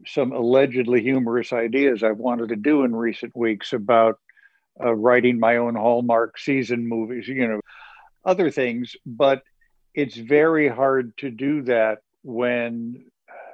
some 0.06 0.32
allegedly 0.32 1.02
humorous 1.02 1.52
ideas 1.52 2.04
I've 2.04 2.17
wanted 2.17 2.50
to 2.50 2.56
do 2.56 2.84
in 2.84 2.96
recent 2.96 3.36
weeks 3.36 3.74
about 3.74 4.20
uh, 4.84 4.93
writing 4.93 5.39
my 5.39 5.58
own 5.58 5.76
Hallmark 5.76 6.38
season 6.38 6.88
movies, 6.88 7.28
you 7.28 7.48
know, 7.48 7.62
other 8.24 8.52
things, 8.52 8.96
but 9.06 9.41
it's 9.93 10.15
very 10.15 10.67
hard 10.67 11.17
to 11.17 11.32
do 11.32 11.63
that 11.63 12.00
when 12.24 13.06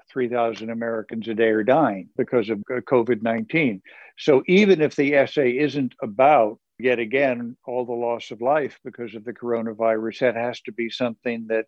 3,000 0.10 0.70
Americans 0.70 1.28
a 1.28 1.34
day 1.34 1.50
are 1.50 1.64
dying 1.64 2.10
because 2.18 2.50
of 2.50 2.60
uh, 2.70 2.82
COVID 2.82 3.22
19. 3.24 3.82
So 4.18 4.44
even 4.48 4.82
if 4.82 4.96
the 4.96 5.16
essay 5.16 5.58
isn't 5.58 5.94
about, 6.02 6.60
yet 6.80 7.00
again, 7.00 7.56
all 7.66 7.86
the 7.86 7.94
loss 7.94 8.32
of 8.32 8.42
life 8.42 8.80
because 8.84 9.16
of 9.16 9.24
the 9.24 9.34
coronavirus, 9.34 10.20
that 10.20 10.36
has 10.36 10.62
to 10.62 10.72
be 10.72 10.90
something 10.90 11.48
that 11.48 11.66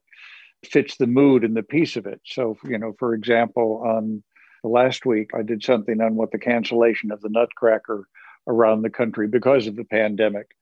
fits 0.64 0.98
the 0.98 1.08
mood 1.08 1.44
and 1.44 1.56
the 1.56 1.64
piece 1.64 1.96
of 1.96 2.06
it. 2.06 2.22
So, 2.26 2.58
you 2.64 2.78
know, 2.78 2.96
for 2.98 3.14
example, 3.14 3.84
on 3.86 4.24
last 4.64 5.06
week, 5.06 5.32
I 5.34 5.44
did 5.44 5.64
something 5.64 6.02
on 6.02 6.16
what 6.16 6.32
the 6.32 6.40
cancellation 6.40 7.12
of 7.12 7.22
the 7.22 7.30
Nutcracker 7.30 8.08
around 8.48 8.82
the 8.82 8.90
country 8.90 9.28
because 9.28 9.68
of 9.68 9.76
the 9.76 9.86
pandemic 9.86 10.56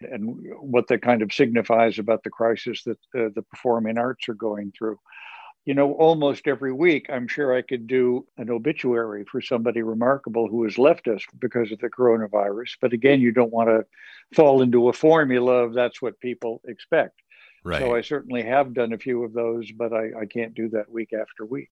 and 0.00 0.36
what 0.60 0.88
that 0.88 1.02
kind 1.02 1.22
of 1.22 1.32
signifies 1.32 1.98
about 1.98 2.22
the 2.22 2.30
crisis 2.30 2.82
that 2.84 2.98
uh, 3.16 3.28
the 3.34 3.44
performing 3.50 3.98
arts 3.98 4.28
are 4.28 4.34
going 4.34 4.72
through. 4.76 4.98
You 5.64 5.74
know, 5.74 5.92
almost 5.92 6.46
every 6.46 6.72
week, 6.72 7.06
I'm 7.10 7.28
sure 7.28 7.54
I 7.54 7.60
could 7.60 7.86
do 7.86 8.26
an 8.38 8.48
obituary 8.48 9.24
for 9.30 9.42
somebody 9.42 9.82
remarkable 9.82 10.48
who 10.48 10.64
has 10.64 10.78
left 10.78 11.08
us 11.08 11.22
because 11.38 11.70
of 11.72 11.78
the 11.78 11.90
coronavirus. 11.90 12.76
But 12.80 12.94
again, 12.94 13.20
you 13.20 13.32
don't 13.32 13.52
want 13.52 13.68
to 13.68 13.84
fall 14.34 14.62
into 14.62 14.88
a 14.88 14.94
formula 14.94 15.64
of 15.64 15.74
that's 15.74 16.00
what 16.00 16.20
people 16.20 16.62
expect. 16.66 17.20
Right. 17.64 17.80
So 17.80 17.94
I 17.94 18.00
certainly 18.00 18.42
have 18.44 18.72
done 18.72 18.94
a 18.94 18.98
few 18.98 19.24
of 19.24 19.34
those, 19.34 19.70
but 19.72 19.92
I, 19.92 20.10
I 20.20 20.26
can't 20.26 20.54
do 20.54 20.70
that 20.70 20.90
week 20.90 21.12
after 21.12 21.44
week. 21.44 21.68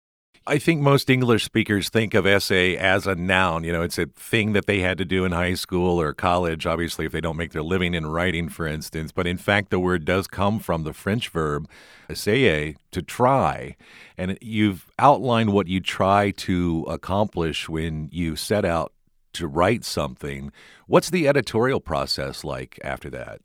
I 0.48 0.60
think 0.60 0.80
most 0.80 1.10
English 1.10 1.44
speakers 1.44 1.90
think 1.90 2.14
of 2.14 2.28
essay 2.28 2.78
as 2.78 3.08
a 3.08 3.16
noun. 3.16 3.64
You 3.64 3.74
know, 3.74 3.82
it's 3.82 3.98
a 3.98 4.06
thing 4.06 4.54
that 4.54 4.68
they 4.68 4.80
had 4.80 5.00
to 5.00 5.06
do 5.06 5.26
in 5.26 5.32
high 5.32 5.56
school 5.56 6.00
or 6.00 6.14
college, 6.14 6.68
obviously, 6.68 7.08
if 7.08 7.12
they 7.12 7.22
don't 7.22 7.36
make 7.36 7.52
their 7.52 7.64
living 7.64 7.96
in 7.96 8.06
writing, 8.06 8.50
for 8.50 8.68
instance. 8.68 9.12
But 9.12 9.26
in 9.26 9.38
fact, 9.38 9.72
the 9.72 9.80
word 9.80 10.06
does 10.06 10.28
come 10.28 10.60
from 10.60 10.84
the 10.84 10.94
French 10.94 11.30
verb 11.30 11.68
essayer, 12.08 12.76
to 12.92 13.02
try. 13.02 13.76
And 14.20 14.38
you've 14.40 14.86
outlined 15.00 15.52
what 15.52 15.68
you 15.68 15.80
try 15.80 16.30
to 16.32 16.86
accomplish 16.88 17.68
when 17.68 18.10
you 18.12 18.36
set 18.36 18.66
out 18.66 18.94
to 19.34 19.48
write 19.48 19.84
something. 19.84 20.52
What's 20.86 21.10
the 21.10 21.28
editorial 21.28 21.80
process 21.80 22.44
like 22.44 22.80
after 22.84 23.10
that? 23.10 23.42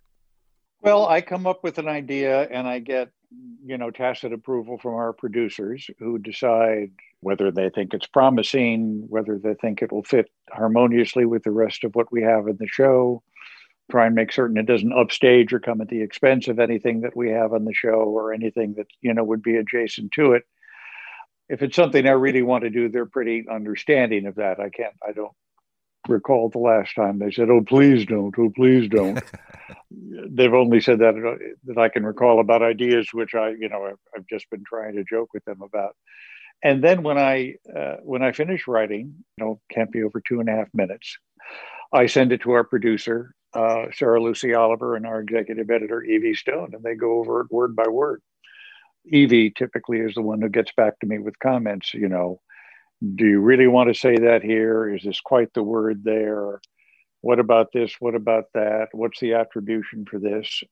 Well, 0.83 1.07
I 1.07 1.23
come 1.23 1.47
up 1.47 1.65
with 1.65 1.79
an 1.79 1.89
idea 1.89 2.43
and 2.43 2.69
I 2.69 2.79
get, 2.79 3.11
you 3.64 3.79
know, 3.79 3.90
tacit 3.90 4.33
approval 4.33 4.79
from 4.79 4.95
our 4.95 5.12
producers 5.12 5.88
who 5.99 6.19
decide 6.19 6.90
whether 7.21 7.51
they 7.51 7.71
think 7.71 7.95
it's 7.95 8.07
promising, 8.07 9.05
whether 9.09 9.38
they 9.38 9.55
think 9.55 9.83
it 9.83 9.93
will 9.93 10.03
fit 10.03 10.31
harmoniously 10.51 11.25
with 11.25 11.43
the 11.45 11.51
rest 11.51 11.85
of 11.85 11.95
what 11.95 12.11
we 12.11 12.23
have 12.23 12.49
in 12.49 12.57
the 12.59 12.66
show. 12.66 13.23
Try 13.90 14.07
and 14.07 14.14
make 14.14 14.33
certain 14.33 14.57
it 14.57 14.66
doesn't 14.66 14.93
upstage 14.93 15.53
or 15.53 15.61
come 15.61 15.81
at 15.81 15.88
the 15.88 16.03
expense 16.03 16.49
of 16.49 16.59
anything 16.59 17.03
that 17.03 17.16
we 17.16 17.31
have 17.31 17.53
on 17.53 17.64
the 17.64 17.75
show 17.75 18.03
or 18.05 18.33
anything 18.33 18.75
that, 18.77 18.87
you 19.01 19.12
know, 19.12 19.25
would 19.25 19.43
be 19.43 19.57
adjacent 19.57 20.12
to 20.12 20.33
it. 20.33 20.45
If 21.49 21.62
it's 21.62 21.77
something 21.77 22.07
I 22.07 22.12
really 22.12 22.43
want 22.43 22.62
to 22.64 22.71
do, 22.71 22.88
they're 22.88 23.07
pretty 23.07 23.47
understanding 23.51 24.27
of 24.27 24.37
that. 24.37 24.61
I 24.61 24.71
can't, 24.71 24.95
I 25.07 25.12
don't 25.12 25.33
recall 26.09 26.49
the 26.49 26.59
last 26.59 26.95
time 26.95 27.19
they 27.19 27.31
said, 27.31 27.51
"Oh, 27.51 27.63
please 27.63 28.07
don't. 28.07 28.35
Oh, 28.39 28.51
please 28.55 28.89
don't." 28.89 29.23
They've 29.91 30.55
only 30.55 30.81
said 30.81 30.99
that 31.01 31.15
that 31.65 31.79
I 31.79 31.89
can 31.89 32.05
recall 32.05 32.41
about 32.41 32.63
ideas 32.63 33.09
which 33.13 33.35
I, 33.35 33.51
you 33.51 33.69
know, 33.69 33.87
I've, 33.87 33.99
I've 34.17 34.27
just 34.27 34.49
been 34.51 34.65
trying 34.65 34.95
to 34.97 35.05
joke 35.05 35.31
with 35.35 35.45
them 35.45 35.63
about. 35.63 35.97
And 36.63 36.85
then 36.85 37.03
when 37.03 37.19
I 37.19 37.55
uh, 37.75 37.97
when 38.03 38.23
I 38.23 38.33
finish 38.33 38.67
writing, 38.67 39.15
you 39.37 39.45
know, 39.45 39.61
can't 39.71 39.91
be 39.91 40.03
over 40.03 40.21
two 40.21 40.41
and 40.41 40.49
a 40.49 40.53
half 40.53 40.69
minutes. 40.75 41.17
I 41.93 42.07
send 42.07 42.31
it 42.33 42.43
to 42.43 42.53
our 42.53 42.63
producer, 42.63 43.35
uh, 43.53 43.87
Sarah 43.93 44.23
Lucy 44.23 44.55
Oliver, 44.55 44.95
and 44.95 45.07
our 45.07 45.21
executive 45.21 45.71
editor, 45.71 46.03
Evie 46.03 46.35
Stone, 46.35 46.71
and 46.75 46.85
they 46.85 46.95
go 46.95 47.19
over 47.19 47.41
it 47.41 47.51
word 47.51 47.75
by 47.75 47.89
word. 47.89 48.23
Evie 49.07 49.51
typically 49.51 49.99
is 49.99 50.15
the 50.15 50.23
one 50.23 50.41
who 50.41 50.49
gets 50.49 50.71
back 50.77 51.01
to 51.01 51.07
me 51.07 51.19
with 51.19 51.39
comments. 51.41 51.95
You 51.95 52.09
know, 52.09 52.41
do 53.15 53.27
you 53.27 53.41
really 53.41 53.67
want 53.67 53.93
to 53.93 53.99
say 53.99 54.17
that 54.17 54.43
here? 54.43 54.95
Is 54.95 55.03
this 55.03 55.21
quite 55.21 55.53
the 55.55 55.63
word 55.63 56.03
there? 56.05 56.61
What 57.23 57.39
about 57.39 57.69
this? 57.73 57.95
What 57.99 58.15
about 58.15 58.45
that? 58.55 58.89
What's 58.93 59.21
the 59.21 59.35
attribution 59.35 60.05
for 60.05 60.19
this? 60.19 60.63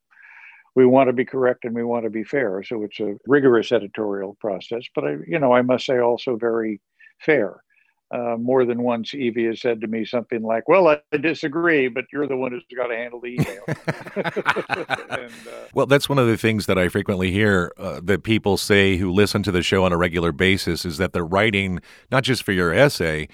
We 0.74 0.86
want 0.86 1.08
to 1.08 1.12
be 1.12 1.24
correct 1.24 1.64
and 1.64 1.74
we 1.74 1.84
want 1.84 2.04
to 2.04 2.10
be 2.10 2.24
fair. 2.24 2.62
So 2.62 2.82
it's 2.84 3.00
a 3.00 3.16
rigorous 3.26 3.72
editorial 3.72 4.36
process, 4.40 4.82
but 4.94 5.04
I, 5.04 5.16
you 5.26 5.38
know, 5.38 5.52
I 5.52 5.62
must 5.62 5.86
say 5.86 5.98
also 5.98 6.36
very 6.36 6.80
fair 7.20 7.62
uh, 8.10 8.36
more 8.38 8.64
than 8.64 8.82
once 8.82 9.12
Evie 9.12 9.44
has 9.46 9.60
said 9.60 9.80
to 9.82 9.86
me 9.86 10.04
something 10.04 10.42
like, 10.42 10.68
"Well, 10.68 10.88
I 10.88 11.00
disagree, 11.20 11.88
but 11.88 12.04
you're 12.12 12.26
the 12.26 12.36
one 12.36 12.52
who's 12.52 12.64
got 12.74 12.86
to 12.86 12.96
handle 12.96 13.20
the 13.20 13.34
email." 13.34 13.62
and, 15.10 15.32
uh, 15.46 15.68
well, 15.74 15.86
that's 15.86 16.08
one 16.08 16.18
of 16.18 16.26
the 16.26 16.36
things 16.36 16.66
that 16.66 16.78
I 16.78 16.88
frequently 16.88 17.30
hear 17.30 17.72
uh, 17.76 18.00
that 18.04 18.22
people 18.22 18.56
say 18.56 18.96
who 18.96 19.12
listen 19.12 19.42
to 19.42 19.52
the 19.52 19.62
show 19.62 19.84
on 19.84 19.92
a 19.92 19.96
regular 19.98 20.32
basis 20.32 20.84
is 20.84 20.96
that 20.98 21.12
the 21.12 21.22
writing, 21.22 21.80
not 22.10 22.22
just 22.22 22.42
for 22.42 22.52
your 22.52 22.72
essay, 22.72 23.28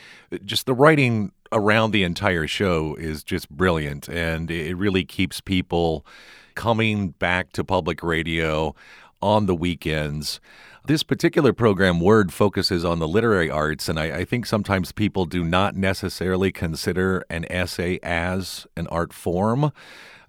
just 0.45 0.67
the 0.67 0.75
writing 0.75 1.31
around 1.53 1.93
the 1.93 2.03
entire 2.03 2.49
show 2.49 2.97
is 2.97 3.23
just 3.23 3.49
brilliant, 3.49 4.09
and 4.09 4.51
it 4.51 4.77
really 4.77 5.05
keeps 5.05 5.41
people 5.41 6.05
coming 6.57 7.11
back 7.11 7.53
to 7.53 7.63
public 7.63 8.03
radio 8.03 8.75
on 9.23 9.47
the 9.47 9.55
weekends. 9.55 10.41
This 10.87 11.03
particular 11.03 11.55
program, 11.55 11.99
Word, 11.99 12.31
focuses 12.31 12.85
on 12.85 12.99
the 12.99 13.09
literary 13.09 13.49
arts, 13.49 13.89
and 13.89 13.99
I, 13.99 14.19
I, 14.19 14.25
think 14.27 14.45
sometimes 14.45 14.93
people 14.93 15.25
do 15.25 15.43
not 15.43 15.75
necessarily 15.75 16.53
consider 16.53 17.25
an 17.31 17.47
essay 17.49 17.99
as 18.03 18.67
an 18.77 18.87
art 18.89 19.15
form. 19.15 19.73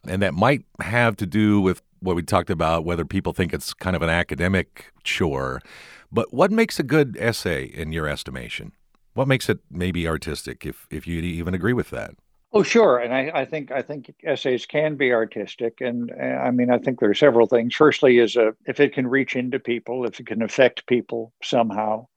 And 0.08 0.22
that 0.22 0.34
might 0.34 0.64
have 0.80 1.18
to 1.18 1.26
do 1.26 1.60
with 1.60 1.82
what 2.00 2.16
we 2.16 2.24
talked 2.24 2.50
about, 2.50 2.86
whether 2.86 3.04
people 3.04 3.34
think 3.34 3.54
it's 3.54 3.74
kind 3.74 3.98
of 3.98 4.02
an 4.02 4.10
academic 4.10 4.94
chore. 5.04 5.62
But 6.10 6.34
what 6.34 6.52
makes 6.52 6.80
a 6.80 6.84
good 6.84 7.18
essay 7.20 7.66
in 7.66 7.92
your 7.92 8.08
estimation? 8.08 8.72
What 9.14 9.28
makes 9.28 9.50
it 9.50 9.60
maybe 9.70 10.08
artistic, 10.08 10.66
if, 10.66 10.88
if 10.90 11.06
you 11.06 11.20
even 11.20 11.54
agree 11.54 11.74
with 11.74 11.90
that? 11.90 12.12
Oh, 12.58 12.64
sure, 12.64 13.00
and 13.00 13.14
I, 13.14 13.42
I, 13.42 13.46
think 13.46 13.70
I 13.74 13.82
think 13.82 14.16
essays 14.24 14.66
can 14.66 14.96
be 14.96 15.12
artistic, 15.12 15.82
and 15.82 16.10
I 16.10 16.52
mean 16.52 16.72
I 16.72 16.78
think 16.78 17.02
there 17.02 17.10
are 17.10 17.14
several 17.14 17.48
things. 17.48 17.76
Firstly, 17.76 18.18
is 18.18 18.38
a 18.38 18.56
if 18.66 18.80
it 18.80 18.94
can 18.94 19.08
reach 19.08 19.36
into 19.36 19.60
people, 19.60 20.06
if 20.06 20.22
it 20.22 20.28
can 20.28 20.42
affect 20.42 20.88
people 20.88 21.34
somehow, 21.44 22.08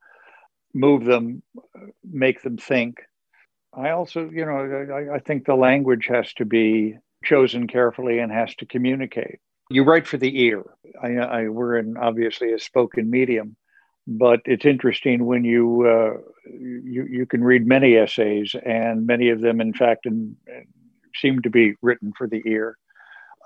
move 0.72 1.05
them, 1.05 1.42
make 2.09 2.42
them 2.42 2.57
think. 2.57 2.98
I 3.74 3.90
also, 3.90 4.31
you 4.31 4.44
know, 4.44 4.87
I, 4.94 5.16
I 5.16 5.18
think 5.18 5.44
the 5.44 5.57
language 5.57 6.07
has 6.09 6.33
to 6.35 6.44
be 6.44 6.96
chosen 7.24 7.66
carefully 7.66 8.20
and 8.20 8.31
has 8.31 8.55
to 8.57 8.66
communicate. 8.66 9.40
You 9.70 9.83
write 9.83 10.07
for 10.07 10.18
the 10.18 10.40
ear. 10.40 10.62
I, 11.03 11.16
I 11.16 11.48
we're 11.48 11.79
in 11.79 11.96
obviously 11.96 12.53
a 12.53 12.61
spoken 12.61 13.11
medium, 13.11 13.57
but 14.11 14.40
it's 14.47 14.64
interesting 14.64 15.27
when 15.27 15.44
you 15.44 15.87
uh, 15.87 16.16
you 16.51 17.07
you 17.11 17.27
can 17.27 17.44
read 17.44 17.66
many 17.66 17.94
essays, 17.94 18.57
and 18.64 19.07
many 19.07 19.29
of 19.29 19.42
them, 19.42 19.61
in 19.61 19.75
fact, 19.75 20.07
in, 20.07 20.35
seem 21.14 21.42
to 21.42 21.51
be 21.51 21.75
written 21.83 22.12
for 22.16 22.27
the 22.27 22.42
ear. 22.47 22.79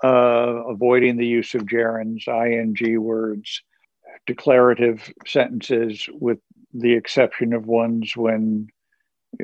Uh, 0.01 0.63
avoiding 0.69 1.17
the 1.17 1.25
use 1.25 1.53
of 1.53 1.63
gerunds, 1.63 2.27
ing 2.27 3.01
words, 3.01 3.61
declarative 4.25 5.11
sentences, 5.25 6.07
with 6.13 6.39
the 6.73 6.93
exception 6.93 7.53
of 7.53 7.67
ones 7.67 8.15
when 8.15 8.67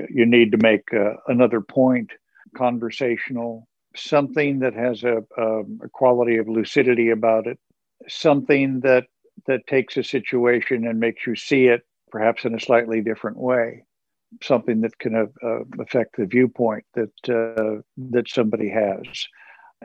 you 0.09 0.25
need 0.25 0.51
to 0.53 0.57
make 0.57 0.93
uh, 0.93 1.13
another 1.27 1.59
point, 1.59 2.11
conversational, 2.55 3.67
something 3.95 4.59
that 4.59 4.73
has 4.73 5.03
a, 5.03 5.23
a, 5.37 5.59
a 5.59 5.89
quality 5.91 6.37
of 6.37 6.47
lucidity 6.47 7.09
about 7.09 7.47
it, 7.47 7.59
something 8.07 8.81
that 8.81 9.05
that 9.47 9.67
takes 9.67 9.97
a 9.97 10.03
situation 10.03 10.87
and 10.87 10.99
makes 10.99 11.25
you 11.25 11.35
see 11.35 11.65
it 11.65 11.83
perhaps 12.11 12.45
in 12.45 12.55
a 12.55 12.59
slightly 12.59 13.01
different 13.01 13.37
way, 13.37 13.83
something 14.41 14.81
that 14.81 14.97
can 14.99 15.15
uh, 15.15 15.59
affect 15.79 16.17
the 16.17 16.25
viewpoint 16.25 16.83
that 16.95 17.11
uh, 17.29 17.81
that 18.11 18.29
somebody 18.29 18.69
has. 18.69 19.05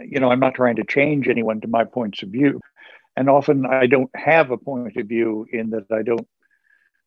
You 0.00 0.20
know, 0.20 0.30
I'm 0.30 0.40
not 0.40 0.54
trying 0.54 0.76
to 0.76 0.84
change 0.84 1.28
anyone 1.28 1.60
to 1.60 1.68
my 1.68 1.84
points 1.84 2.22
of 2.22 2.30
view, 2.30 2.60
and 3.16 3.28
often 3.28 3.66
I 3.66 3.86
don't 3.86 4.10
have 4.14 4.50
a 4.50 4.58
point 4.58 4.96
of 4.96 5.06
view 5.06 5.46
in 5.52 5.70
that 5.70 5.90
I 5.92 6.02
don't. 6.02 6.26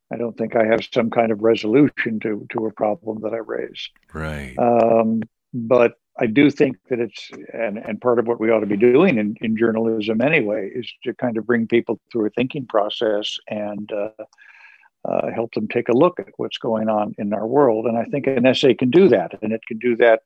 I 0.09 0.15
don't 0.15 0.37
think 0.37 0.55
I 0.55 0.63
have 0.63 0.87
some 0.93 1.09
kind 1.09 1.31
of 1.33 1.41
resolution 1.41 2.19
to 2.21 2.47
to 2.51 2.65
a 2.65 2.71
problem 2.71 3.21
that 3.23 3.33
I 3.33 3.37
raise. 3.37 3.89
Right. 4.13 4.55
Um, 4.57 5.21
but 5.53 5.95
I 6.19 6.25
do 6.25 6.49
think 6.49 6.77
that 6.89 6.99
it's 6.99 7.29
and, 7.53 7.77
and 7.77 8.01
part 8.01 8.19
of 8.19 8.27
what 8.27 8.39
we 8.39 8.49
ought 8.49 8.61
to 8.61 8.65
be 8.65 8.77
doing 8.77 9.17
in, 9.17 9.35
in 9.41 9.55
journalism 9.55 10.21
anyway 10.21 10.69
is 10.73 10.91
to 11.03 11.13
kind 11.13 11.37
of 11.37 11.45
bring 11.45 11.67
people 11.67 11.99
through 12.11 12.27
a 12.27 12.29
thinking 12.31 12.65
process 12.65 13.37
and 13.47 13.91
uh, 13.91 14.09
uh, 15.05 15.31
help 15.31 15.53
them 15.53 15.67
take 15.67 15.89
a 15.89 15.97
look 15.97 16.19
at 16.19 16.27
what's 16.37 16.57
going 16.57 16.89
on 16.89 17.13
in 17.17 17.33
our 17.33 17.47
world. 17.47 17.85
And 17.85 17.97
I 17.97 18.05
think 18.05 18.27
an 18.27 18.45
essay 18.45 18.73
can 18.73 18.89
do 18.89 19.07
that, 19.09 19.37
and 19.41 19.53
it 19.53 19.61
can 19.67 19.77
do 19.77 19.95
that. 19.97 20.21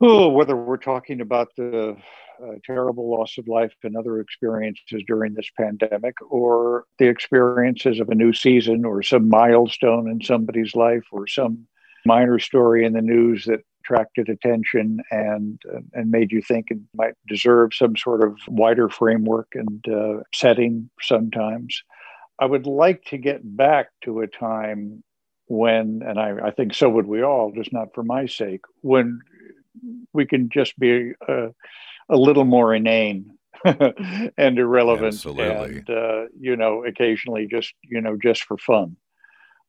Oh, 0.00 0.28
whether 0.28 0.54
we're 0.54 0.76
talking 0.76 1.20
about 1.20 1.48
the 1.56 1.96
uh, 2.40 2.52
terrible 2.64 3.10
loss 3.10 3.36
of 3.36 3.48
life 3.48 3.74
and 3.82 3.96
other 3.96 4.20
experiences 4.20 5.02
during 5.06 5.34
this 5.34 5.50
pandemic, 5.58 6.14
or 6.30 6.84
the 6.98 7.08
experiences 7.08 7.98
of 7.98 8.08
a 8.10 8.14
new 8.14 8.32
season, 8.32 8.84
or 8.84 9.02
some 9.02 9.28
milestone 9.28 10.08
in 10.08 10.20
somebody's 10.20 10.76
life, 10.76 11.04
or 11.10 11.26
some 11.26 11.66
minor 12.06 12.38
story 12.38 12.84
in 12.84 12.92
the 12.92 13.02
news 13.02 13.44
that 13.46 13.60
attracted 13.88 14.28
attention 14.28 14.98
and 15.10 15.60
uh, 15.72 15.80
and 15.94 16.10
made 16.10 16.32
you 16.32 16.42
think 16.42 16.66
it 16.70 16.78
might 16.94 17.14
deserve 17.26 17.70
some 17.74 17.96
sort 17.96 18.22
of 18.22 18.36
wider 18.48 18.88
framework 18.88 19.48
and 19.54 19.84
uh, 19.88 20.22
setting 20.34 20.90
sometimes. 21.00 21.82
I 22.38 22.46
would 22.46 22.66
like 22.66 23.04
to 23.06 23.18
get 23.18 23.40
back 23.56 23.88
to 24.04 24.20
a 24.20 24.26
time 24.26 25.02
when, 25.46 26.02
and 26.06 26.20
I, 26.20 26.34
I, 26.44 26.50
think 26.52 26.72
so 26.72 26.88
would 26.88 27.06
we 27.06 27.22
all, 27.22 27.50
just 27.52 27.72
not 27.72 27.88
for 27.94 28.04
my 28.04 28.26
sake, 28.26 28.60
when 28.82 29.18
we 30.12 30.24
can 30.24 30.48
just 30.48 30.78
be 30.78 31.14
a, 31.26 31.48
a 32.08 32.16
little 32.16 32.44
more 32.44 32.72
inane 32.72 33.32
and 33.64 34.58
irrelevant 34.58 35.14
Absolutely. 35.14 35.78
and 35.78 35.90
uh, 35.90 36.24
you 36.38 36.56
know 36.56 36.84
occasionally 36.84 37.48
just 37.50 37.72
you 37.82 38.00
know 38.00 38.16
just 38.22 38.44
for 38.44 38.56
fun 38.58 38.96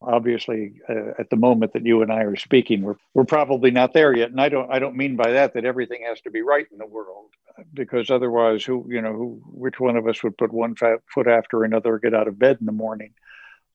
obviously 0.01 0.73
uh, 0.87 1.11
at 1.19 1.29
the 1.29 1.35
moment 1.35 1.73
that 1.73 1.85
you 1.85 2.01
and 2.01 2.11
I 2.11 2.23
are 2.23 2.35
speaking 2.35 2.81
we're, 2.81 2.95
we're 3.13 3.25
probably 3.25 3.71
not 3.71 3.93
there 3.93 4.15
yet. 4.15 4.31
And 4.31 4.39
I 4.39 4.49
don't 4.49 4.71
I 4.71 4.79
don't 4.79 4.95
mean 4.95 5.15
by 5.15 5.31
that 5.31 5.53
that 5.53 5.65
everything 5.65 6.03
has 6.07 6.21
to 6.21 6.31
be 6.31 6.41
right 6.41 6.65
in 6.71 6.77
the 6.77 6.85
world 6.85 7.31
because 7.73 8.09
otherwise 8.09 8.63
who 8.63 8.85
you 8.89 9.01
know 9.01 9.13
who 9.13 9.41
which 9.45 9.79
one 9.79 9.97
of 9.97 10.07
us 10.07 10.23
would 10.23 10.37
put 10.37 10.53
one 10.53 10.75
foot 10.75 11.27
after 11.27 11.63
another 11.63 11.99
get 11.99 12.13
out 12.13 12.27
of 12.27 12.39
bed 12.39 12.57
in 12.59 12.65
the 12.65 12.71
morning? 12.71 13.13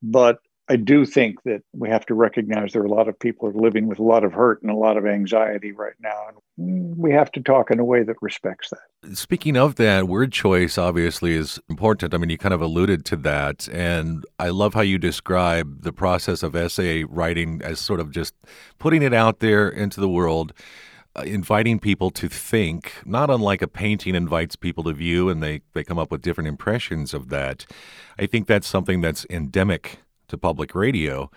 But 0.02 0.38
I 0.68 0.77
do 0.77 1.05
think 1.05 1.42
that 1.42 1.62
we 1.74 1.90
have 1.90 2.07
to 2.07 2.14
recognize 2.14 2.72
there 2.72 2.81
are 2.81 2.87
a 2.87 2.90
lot 2.90 3.07
of 3.07 3.18
people 3.18 3.48
are 3.48 3.53
living 3.53 3.87
with 3.87 3.98
a 3.98 4.03
lot 4.03 4.24
of 4.24 4.33
hurt 4.33 4.62
and 4.62 4.70
a 4.70 4.74
lot 4.74 4.96
of 4.96 5.05
anxiety 5.05 5.72
right 5.72 5.94
now. 6.00 6.29
And 6.57 6.96
we 6.96 7.12
have 7.12 7.31
to 7.33 7.40
talk 7.42 7.70
in 7.70 7.79
a 7.79 7.85
way 7.85 8.03
that 8.03 8.16
respects 8.22 8.70
that. 8.70 9.16
Speaking 9.16 9.59
of 9.59 9.74
that, 9.74 10.09
word 10.09 10.33
choice 10.33 10.79
obviously 10.79 11.37
is 11.37 11.61
important. 11.68 12.14
I 12.14 12.16
mean, 12.16 12.31
you 12.31 12.38
kind 12.38 12.55
of 12.55 12.62
alluded 12.62 13.05
to 13.07 13.16
that. 13.16 13.68
And 13.68 14.24
I 14.38 14.48
love 14.48 14.72
how 14.72 14.81
you 14.81 14.98
describe 14.98 15.83
the 15.83 15.92
process 15.92 16.42
of 16.42 16.57
essay 16.57 17.05
writing 17.05 17.61
as 17.62 17.79
sort 17.79 18.00
of 18.00 18.11
just 18.11 18.35
putting 18.79 19.03
it 19.03 19.12
out 19.12 19.40
there 19.40 19.68
into 19.68 20.00
the 20.00 20.09
world. 20.09 20.55
Uh, 21.16 21.22
inviting 21.22 21.79
people 21.79 22.11
to 22.11 22.29
think, 22.29 22.94
not 23.05 23.31
unlike 23.31 23.62
a 23.62 23.68
painting 23.68 24.16
invites 24.16 24.57
people 24.57 24.83
to 24.83 24.92
view 24.92 25.29
and 25.29 25.40
they, 25.40 25.61
they 25.72 25.85
come 25.85 25.96
up 25.96 26.11
with 26.11 26.22
different 26.22 26.48
impressions 26.48 27.14
of 27.14 27.29
that. 27.29 27.64
I 28.18 28.27
think 28.27 28.48
that's 28.48 28.66
something 28.66 29.00
that's 29.00 29.24
endemic 29.31 29.98
to 30.35 30.38
public 30.38 30.75
radio. 30.75 31.31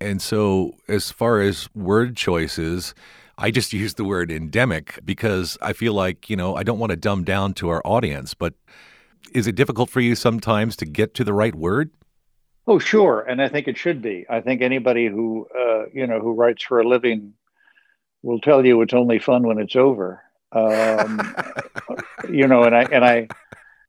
And 0.00 0.20
so, 0.20 0.72
as 0.88 1.10
far 1.10 1.40
as 1.40 1.68
word 1.74 2.16
choices, 2.16 2.94
I 3.38 3.50
just 3.50 3.72
use 3.82 3.94
the 3.94 4.04
word 4.04 4.30
endemic 4.30 5.00
because 5.04 5.58
I 5.62 5.72
feel 5.72 5.94
like, 5.94 6.28
you 6.30 6.36
know, 6.36 6.54
I 6.54 6.62
don't 6.62 6.78
want 6.78 6.90
to 6.90 6.96
dumb 6.96 7.24
down 7.24 7.54
to 7.54 7.70
our 7.70 7.82
audience, 7.84 8.34
but 8.34 8.54
is 9.32 9.46
it 9.46 9.56
difficult 9.56 9.90
for 9.90 10.00
you 10.00 10.14
sometimes 10.14 10.76
to 10.76 10.86
get 10.86 11.14
to 11.14 11.24
the 11.24 11.32
right 11.32 11.54
word? 11.54 11.90
Oh, 12.66 12.78
sure. 12.78 13.20
And 13.20 13.42
I 13.42 13.48
think 13.48 13.68
it 13.68 13.76
should 13.76 14.00
be. 14.00 14.24
I 14.30 14.40
think 14.40 14.62
anybody 14.62 15.08
who, 15.08 15.46
uh, 15.58 15.84
you 15.92 16.06
know, 16.06 16.20
who 16.20 16.32
writes 16.32 16.62
for 16.62 16.80
a 16.80 16.88
living 16.88 17.34
will 18.22 18.40
tell 18.40 18.64
you 18.64 18.80
it's 18.80 18.94
only 18.94 19.18
fun 19.18 19.46
when 19.46 19.58
it's 19.58 19.76
over. 19.76 20.22
Um, 20.52 21.36
you 22.30 22.46
know, 22.46 22.62
and 22.62 22.74
I, 22.74 22.82
and 22.84 23.04
I, 23.04 23.28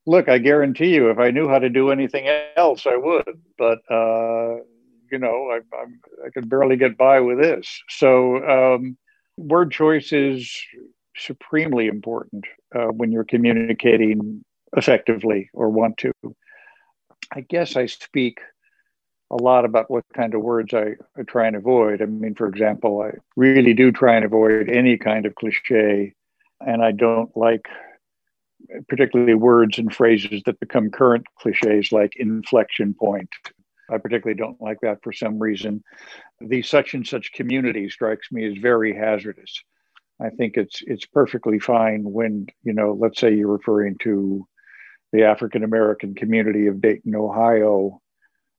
look, 0.05 0.29
I 0.29 0.37
guarantee 0.37 0.93
you, 0.93 1.09
if 1.09 1.19
I 1.19 1.31
knew 1.31 1.47
how 1.47 1.59
to 1.59 1.69
do 1.69 1.91
anything 1.91 2.27
else, 2.55 2.85
I 2.85 2.95
would. 2.95 3.41
But 3.57 3.79
uh, 3.89 4.57
you 5.11 5.19
know, 5.19 5.51
I, 5.51 5.59
I'm, 5.81 5.99
I 6.25 6.29
could 6.29 6.49
barely 6.49 6.77
get 6.77 6.97
by 6.97 7.19
with 7.19 7.39
this. 7.39 7.81
So, 7.89 8.37
um, 8.47 8.97
word 9.37 9.71
choice 9.71 10.11
is 10.13 10.51
supremely 11.15 11.87
important 11.87 12.45
uh, 12.73 12.87
when 12.87 13.11
you're 13.11 13.23
communicating 13.23 14.43
effectively 14.75 15.49
or 15.53 15.69
want 15.69 15.97
to. 15.97 16.11
I 17.31 17.41
guess 17.41 17.75
I 17.75 17.85
speak 17.85 18.39
a 19.31 19.35
lot 19.35 19.65
about 19.65 19.89
what 19.89 20.03
kind 20.13 20.33
of 20.33 20.41
words 20.41 20.73
I, 20.73 20.95
I 21.17 21.23
try 21.23 21.47
and 21.47 21.55
avoid. 21.55 22.01
I 22.01 22.05
mean, 22.05 22.35
for 22.35 22.47
example, 22.47 23.01
I 23.01 23.17
really 23.35 23.73
do 23.73 23.91
try 23.91 24.15
and 24.15 24.25
avoid 24.25 24.69
any 24.69 24.97
kind 24.97 25.25
of 25.25 25.35
cliche, 25.35 26.13
and 26.61 26.83
I 26.83 26.91
don't 26.91 27.35
like 27.35 27.65
particularly 28.87 29.33
words 29.33 29.77
and 29.77 29.93
phrases 29.93 30.41
that 30.45 30.59
become 30.59 30.89
current 30.89 31.25
cliches 31.39 31.91
like 31.91 32.15
inflection 32.15 32.93
point. 32.93 33.29
I 33.89 33.97
particularly 33.97 34.37
don't 34.37 34.61
like 34.61 34.79
that 34.81 35.03
for 35.03 35.11
some 35.11 35.39
reason. 35.39 35.83
The 36.41 36.61
such 36.63 36.93
and 36.93 37.05
such 37.05 37.33
community 37.33 37.89
strikes 37.89 38.31
me 38.31 38.47
as 38.47 38.57
very 38.57 38.95
hazardous. 38.95 39.63
I 40.21 40.29
think 40.29 40.57
it's 40.57 40.81
it's 40.85 41.05
perfectly 41.05 41.59
fine 41.59 42.03
when, 42.03 42.47
you 42.63 42.73
know, 42.73 42.97
let's 42.99 43.19
say 43.19 43.33
you're 43.33 43.51
referring 43.51 43.97
to 44.03 44.47
the 45.11 45.23
African 45.23 45.63
American 45.63 46.15
community 46.15 46.67
of 46.67 46.81
Dayton, 46.81 47.15
Ohio, 47.15 48.01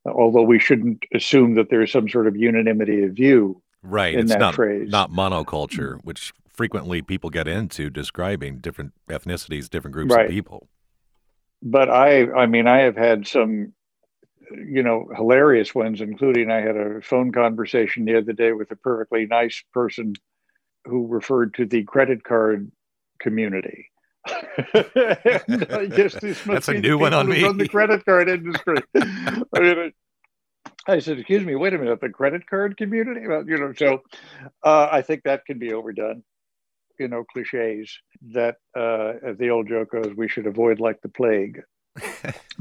although 0.07 0.43
we 0.43 0.59
shouldn't 0.59 1.05
assume 1.15 1.55
that 1.57 1.71
there's 1.71 1.93
some 1.93 2.09
sort 2.09 2.27
of 2.27 2.37
unanimity 2.37 3.05
of 3.05 3.13
view. 3.13 3.63
Right. 3.83 4.15
In 4.15 4.21
it's 4.21 4.33
that 4.33 4.41
not, 4.41 4.55
phrase. 4.55 4.91
not 4.91 5.11
monoculture, 5.11 5.99
which 6.05 6.33
frequently 6.57 7.03
people 7.03 7.31
get 7.31 7.47
into 7.47 7.91
describing 7.91 8.59
different 8.59 8.93
ethnicities, 9.09 9.69
different 9.69 9.93
groups 9.95 10.15
Right. 10.15 10.27
of 10.27 10.31
people. 10.31 10.69
but 11.63 11.89
I, 11.91 12.31
I 12.33 12.47
mean, 12.47 12.67
I 12.67 12.81
have 12.81 12.97
had 12.97 13.27
some, 13.27 13.73
you 14.51 14.83
know, 14.83 15.09
hilarious 15.15 15.75
ones, 15.75 16.01
including 16.01 16.51
I 16.51 16.61
had 16.61 16.77
a 16.77 17.01
phone 17.03 17.33
conversation 17.33 18.05
the 18.05 18.19
other 18.19 18.33
day 18.33 18.53
with 18.53 18.71
a 18.71 18.77
perfectly 18.77 19.27
nice 19.27 19.63
person 19.73 20.15
who 20.85 21.07
referred 21.07 21.55
to 21.55 21.67
the 21.67 21.83
credit 21.85 22.23
card 22.25 22.71
community. 23.21 23.91
And 24.75 25.67
I 25.71 25.87
guess 25.87 26.15
this 26.15 26.45
must 26.47 26.67
That's 26.67 26.69
a 26.69 26.75
new 26.81 26.99
one 26.99 27.15
on 27.15 27.29
me. 27.29 27.43
run 27.43 27.59
the 27.59 27.69
credit 27.69 28.05
card 28.05 28.29
industry. 28.29 28.77
I 28.97 29.61
mean, 29.61 29.79
I- 29.79 29.93
I 30.89 30.99
said, 31.01 31.19
"Excuse 31.19 31.45
me, 31.45 31.55
wait 31.57 31.75
a 31.75 31.79
minute, 31.79 32.01
the 32.01 32.09
credit 32.09 32.47
card 32.49 32.77
community?" 32.77 33.27
Well, 33.27 33.45
you 33.49 33.57
know, 33.59 33.73
so 33.73 34.03
uh, 34.63 34.89
I 34.91 35.03
think 35.03 35.23
that 35.25 35.45
can 35.45 35.59
be 35.59 35.73
overdone 35.73 36.23
you 36.99 37.09
know 37.09 37.25
cliches 37.25 37.99
that 38.33 38.57
uh, 38.77 39.15
the 39.39 39.49
old 39.51 39.69
joke 39.69 39.93
goes 39.93 40.13
we 40.17 40.29
should 40.29 40.47
avoid 40.47 40.81
like 40.81 41.01
the 41.03 41.09
plague. 41.09 41.63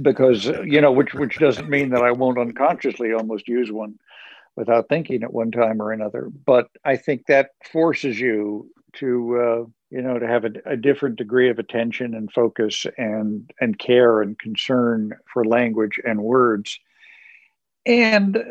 Because 0.01 0.45
you 0.45 0.81
know 0.81 0.91
which 0.91 1.13
which 1.13 1.39
doesn't 1.39 1.69
mean 1.69 1.89
that 1.91 2.01
i 2.01 2.11
won't 2.11 2.37
unconsciously 2.37 3.13
almost 3.13 3.47
use 3.47 3.71
one 3.71 3.95
without 4.57 4.89
thinking 4.89 5.23
at 5.23 5.33
one 5.33 5.51
time 5.51 5.81
or 5.81 5.93
another. 5.93 6.29
But 6.45 6.67
i 6.83 6.97
think 6.97 7.27
that 7.27 7.51
forces 7.71 8.19
you 8.19 8.69
to 8.95 9.37
uh, 9.37 9.63
you 9.89 10.01
know 10.01 10.19
to 10.19 10.27
have 10.27 10.43
a, 10.43 10.51
a 10.65 10.75
different 10.75 11.15
degree 11.15 11.49
of 11.49 11.59
attention 11.59 12.13
and 12.13 12.31
focus 12.31 12.85
and 12.97 13.49
and 13.61 13.79
care 13.79 14.21
and 14.21 14.37
concern 14.37 15.13
for 15.31 15.45
language 15.45 15.97
and 16.05 16.21
words. 16.21 16.77
And 17.85 18.35
uh, 18.35 18.41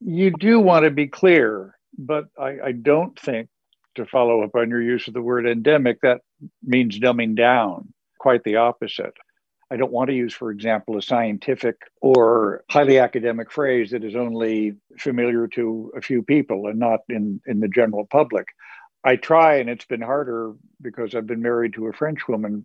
you 0.00 0.30
do 0.30 0.60
want 0.60 0.84
to 0.84 0.90
be 0.90 1.08
clear 1.08 1.76
but 1.98 2.26
I, 2.38 2.58
I 2.64 2.72
don't 2.72 3.18
think 3.18 3.48
to 3.96 4.06
follow 4.06 4.42
up 4.42 4.54
on 4.54 4.70
your 4.70 4.82
use 4.82 5.08
of 5.08 5.14
the 5.14 5.22
word 5.22 5.46
endemic, 5.46 6.00
that 6.02 6.20
means 6.62 6.98
dumbing 6.98 7.36
down. 7.36 7.92
Quite 8.18 8.44
the 8.44 8.56
opposite. 8.56 9.14
I 9.70 9.76
don't 9.76 9.92
want 9.92 10.10
to 10.10 10.16
use, 10.16 10.32
for 10.32 10.50
example, 10.50 10.96
a 10.96 11.02
scientific 11.02 11.76
or 12.00 12.64
highly 12.70 12.98
academic 12.98 13.50
phrase 13.50 13.90
that 13.90 14.04
is 14.04 14.14
only 14.14 14.74
familiar 14.98 15.48
to 15.48 15.92
a 15.96 16.00
few 16.00 16.22
people 16.22 16.68
and 16.68 16.78
not 16.78 17.00
in, 17.08 17.40
in 17.46 17.60
the 17.60 17.68
general 17.68 18.06
public. 18.06 18.46
I 19.02 19.16
try, 19.16 19.56
and 19.56 19.68
it's 19.68 19.84
been 19.84 20.02
harder 20.02 20.54
because 20.80 21.14
I've 21.14 21.26
been 21.26 21.42
married 21.42 21.74
to 21.74 21.88
a 21.88 21.92
French 21.92 22.28
woman 22.28 22.64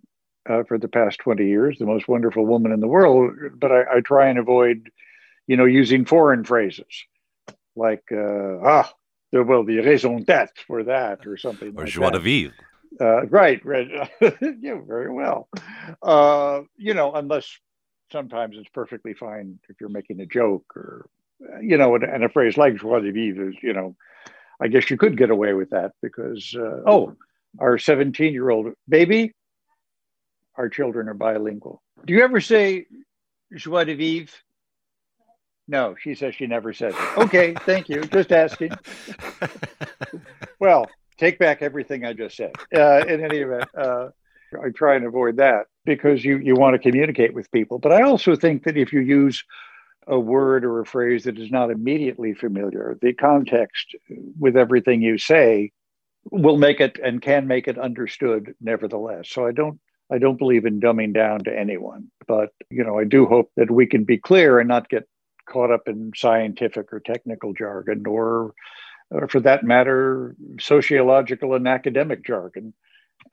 uh, 0.49 0.63
for 0.63 0.77
the 0.77 0.87
past 0.87 1.19
20 1.19 1.45
years, 1.47 1.77
the 1.79 1.85
most 1.85 2.07
wonderful 2.07 2.45
woman 2.45 2.71
in 2.71 2.79
the 2.79 2.87
world, 2.87 3.33
but 3.55 3.71
I, 3.71 3.97
I 3.97 3.99
try 4.01 4.27
and 4.27 4.39
avoid, 4.39 4.89
you 5.47 5.57
know, 5.57 5.65
using 5.65 6.05
foreign 6.05 6.43
phrases 6.43 7.05
like, 7.75 8.03
uh, 8.11 8.57
ah, 8.63 8.93
the- 9.31 9.43
well, 9.43 9.63
the 9.63 9.79
raison 9.79 10.23
d'etre 10.23 10.63
for 10.67 10.83
that 10.83 11.25
or 11.25 11.37
something 11.37 11.69
Or 11.77 11.83
like 11.83 11.93
joie 11.93 12.05
that. 12.11 12.13
de 12.13 12.19
vivre. 12.19 12.53
Uh, 12.99 13.25
right, 13.27 13.63
right. 13.65 13.87
yeah, 14.21 14.79
very 14.85 15.11
well. 15.11 15.47
Uh, 16.03 16.61
you 16.77 16.93
know, 16.93 17.13
unless 17.13 17.57
sometimes 18.11 18.57
it's 18.57 18.69
perfectly 18.73 19.13
fine 19.13 19.59
if 19.69 19.79
you're 19.79 19.89
making 19.89 20.19
a 20.19 20.25
joke 20.25 20.65
or, 20.75 21.07
uh, 21.41 21.59
you 21.59 21.77
know, 21.77 21.95
and, 21.95 22.03
and 22.03 22.23
a 22.23 22.29
phrase 22.29 22.57
like 22.57 22.75
joie 22.75 22.99
de 22.99 23.11
vivre 23.11 23.49
is, 23.49 23.55
you 23.63 23.71
know, 23.73 23.95
I 24.61 24.67
guess 24.67 24.89
you 24.91 24.97
could 24.97 25.17
get 25.17 25.29
away 25.31 25.53
with 25.53 25.69
that 25.71 25.93
because, 26.01 26.53
uh, 26.55 26.81
oh, 26.85 27.15
our 27.59 27.77
17 27.77 28.33
year 28.33 28.49
old 28.49 28.73
baby, 28.87 29.33
our 30.55 30.67
children 30.69 31.07
are 31.07 31.13
bilingual. 31.13 31.81
Do 32.05 32.13
you 32.13 32.23
ever 32.23 32.41
say 32.41 32.85
joie 33.55 33.85
de 33.85 33.95
vivre? 33.95 34.33
No, 35.67 35.95
she 35.99 36.15
says 36.15 36.35
she 36.35 36.47
never 36.47 36.73
says 36.73 36.93
it. 36.97 37.17
Okay, 37.17 37.53
thank 37.65 37.87
you. 37.89 38.01
Just 38.03 38.31
asking. 38.31 38.71
Well, 40.59 40.85
take 41.17 41.39
back 41.39 41.61
everything 41.61 42.05
I 42.05 42.13
just 42.13 42.37
said. 42.37 42.51
Uh, 42.75 43.03
in 43.07 43.23
any 43.23 43.37
event, 43.37 43.69
uh, 43.75 44.09
I 44.61 44.69
try 44.69 44.95
and 44.95 45.05
avoid 45.05 45.37
that 45.37 45.67
because 45.85 46.23
you, 46.23 46.37
you 46.37 46.55
want 46.55 46.73
to 46.73 46.79
communicate 46.79 47.33
with 47.33 47.51
people. 47.51 47.79
But 47.79 47.93
I 47.93 48.03
also 48.03 48.35
think 48.35 48.63
that 48.65 48.77
if 48.77 48.93
you 48.93 48.99
use 48.99 49.43
a 50.07 50.19
word 50.19 50.65
or 50.65 50.79
a 50.79 50.85
phrase 50.85 51.23
that 51.23 51.39
is 51.39 51.51
not 51.51 51.71
immediately 51.71 52.33
familiar, 52.33 52.97
the 53.01 53.13
context 53.13 53.95
with 54.39 54.57
everything 54.57 55.01
you 55.01 55.17
say 55.17 55.71
will 56.31 56.57
make 56.57 56.79
it 56.79 56.99
and 57.03 57.21
can 57.21 57.47
make 57.47 57.67
it 57.67 57.77
understood 57.77 58.53
nevertheless. 58.61 59.29
So 59.29 59.45
I 59.45 59.51
don't 59.51 59.79
I 60.11 60.17
don't 60.17 60.37
believe 60.37 60.65
in 60.65 60.81
dumbing 60.81 61.13
down 61.13 61.43
to 61.45 61.57
anyone, 61.57 62.11
but 62.27 62.49
you 62.69 62.83
know 62.83 62.99
I 62.99 63.05
do 63.05 63.25
hope 63.25 63.51
that 63.55 63.71
we 63.71 63.87
can 63.87 64.03
be 64.03 64.17
clear 64.17 64.59
and 64.59 64.67
not 64.67 64.89
get 64.89 65.07
caught 65.45 65.71
up 65.71 65.87
in 65.87 66.11
scientific 66.15 66.91
or 66.93 66.99
technical 66.99 67.53
jargon 67.53 68.05
or 68.07 68.53
or 69.11 69.27
for 69.27 69.41
that 69.41 69.63
matter, 69.63 70.35
sociological 70.59 71.53
and 71.53 71.67
academic 71.67 72.25
jargon. 72.25 72.73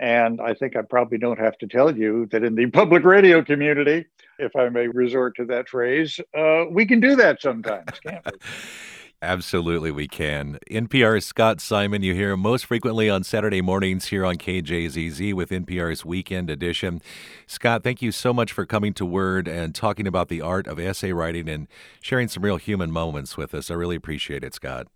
And 0.00 0.40
I 0.40 0.54
think 0.54 0.76
I 0.76 0.82
probably 0.82 1.18
don't 1.18 1.38
have 1.38 1.56
to 1.58 1.66
tell 1.66 1.96
you 1.96 2.26
that 2.32 2.42
in 2.42 2.54
the 2.56 2.66
public 2.70 3.04
radio 3.04 3.42
community, 3.42 4.06
if 4.38 4.54
I 4.56 4.68
may 4.68 4.88
resort 4.88 5.36
to 5.36 5.44
that 5.46 5.68
phrase, 5.68 6.20
uh, 6.36 6.64
we 6.70 6.84
can 6.86 7.00
do 7.00 7.16
that 7.16 7.40
sometimes, 7.40 7.98
can't 8.00 8.24
we? 8.26 8.32
Absolutely, 9.20 9.90
we 9.90 10.06
can. 10.06 10.58
NPR's 10.70 11.26
Scott 11.26 11.60
Simon, 11.60 12.02
you 12.02 12.14
hear 12.14 12.36
most 12.36 12.66
frequently 12.66 13.10
on 13.10 13.24
Saturday 13.24 13.60
mornings 13.60 14.06
here 14.06 14.24
on 14.24 14.36
KJZZ 14.36 15.34
with 15.34 15.50
NPR's 15.50 16.04
Weekend 16.04 16.48
Edition. 16.48 17.02
Scott, 17.44 17.82
thank 17.82 18.00
you 18.00 18.12
so 18.12 18.32
much 18.32 18.52
for 18.52 18.64
coming 18.64 18.94
to 18.94 19.04
Word 19.04 19.48
and 19.48 19.74
talking 19.74 20.06
about 20.06 20.28
the 20.28 20.40
art 20.40 20.68
of 20.68 20.78
essay 20.78 21.12
writing 21.12 21.48
and 21.48 21.66
sharing 22.00 22.28
some 22.28 22.44
real 22.44 22.58
human 22.58 22.92
moments 22.92 23.36
with 23.36 23.54
us. 23.54 23.72
I 23.72 23.74
really 23.74 23.96
appreciate 23.96 24.44
it, 24.44 24.54
Scott. 24.54 24.86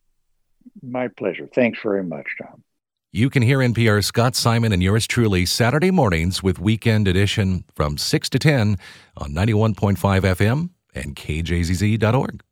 My 0.80 1.08
pleasure. 1.08 1.48
Thanks 1.52 1.80
very 1.82 2.04
much, 2.04 2.28
Tom. 2.40 2.62
You 3.10 3.28
can 3.28 3.42
hear 3.42 3.58
NPR's 3.58 4.06
Scott 4.06 4.36
Simon 4.36 4.72
and 4.72 4.80
yours 4.80 5.08
truly 5.08 5.46
Saturday 5.46 5.90
mornings 5.90 6.44
with 6.44 6.60
Weekend 6.60 7.08
Edition 7.08 7.64
from 7.74 7.98
6 7.98 8.30
to 8.30 8.38
10 8.38 8.78
on 9.16 9.32
91.5 9.32 9.96
FM 9.96 10.70
and 10.94 11.16
KJZZ.org. 11.16 12.42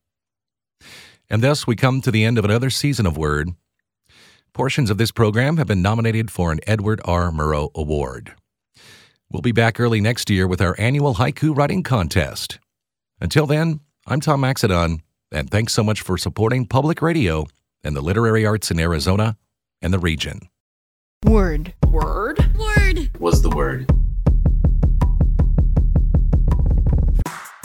And 1.31 1.43
thus, 1.43 1.67
we 1.67 1.77
come 1.77 2.01
to 2.01 2.11
the 2.11 2.25
end 2.25 2.39
of 2.39 2.45
another 2.45 2.71
season 2.71 3.07
of 3.07 3.17
Word. 3.17 3.51
Portions 4.53 4.91
of 4.91 4.99
this 4.99 5.13
program 5.13 5.59
have 5.59 5.69
been 5.69 5.81
nominated 5.81 6.31
for 6.31 6.51
an 6.51 6.59
Edward 6.67 7.01
R. 7.05 7.31
Murrow 7.31 7.71
Award. 7.75 8.35
We'll 9.31 9.43
be 9.43 9.53
back 9.53 9.79
early 9.79 10.01
next 10.01 10.29
year 10.29 10.49
with 10.49 10.61
our 10.61 10.75
annual 10.77 11.15
haiku 11.15 11.57
writing 11.57 11.85
contest. 11.85 12.59
Until 13.21 13.47
then, 13.47 13.79
I'm 14.09 14.21
Tom 14.21 14.41
Maxedon, 14.41 15.03
and 15.31 15.49
thanks 15.49 15.73
so 15.73 15.85
much 15.85 16.01
for 16.01 16.19
supporting 16.19 16.67
public 16.67 17.01
radio 17.01 17.47
and 17.85 17.95
the 17.95 18.01
literary 18.01 18.45
arts 18.45 18.73
in 18.73 18.81
Arizona 18.81 19.37
and 19.81 19.95
the 19.95 20.01
region. 20.01 20.41
Word. 21.25 21.75
Word. 21.89 22.39
Word 22.59 23.11
was 23.21 23.43
the 23.43 23.51
word. 23.51 23.89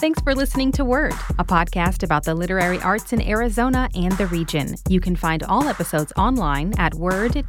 Thanks 0.06 0.22
for 0.22 0.36
listening 0.36 0.72
to 0.74 0.86
Word, 0.86 1.14
a 1.39 1.43
podcast 1.43 2.03
about 2.03 2.26
the 2.26 2.36
literary 2.36 2.80
arts 2.82 3.12
in 3.12 3.28
Arizona 3.28 3.89
and 3.95 4.12
the 4.20 4.28
region. 4.28 4.76
You 4.88 4.99
can 4.99 5.16
find 5.16 5.41
all 5.41 5.68
episodes 5.68 6.14
online 6.16 6.76
at 6.78 6.93
word.kjzz.org 6.93 7.43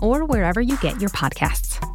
or 0.00 0.24
wherever 0.24 0.62
you 0.62 0.78
get 0.78 0.98
your 1.02 1.10
podcasts. 1.10 1.93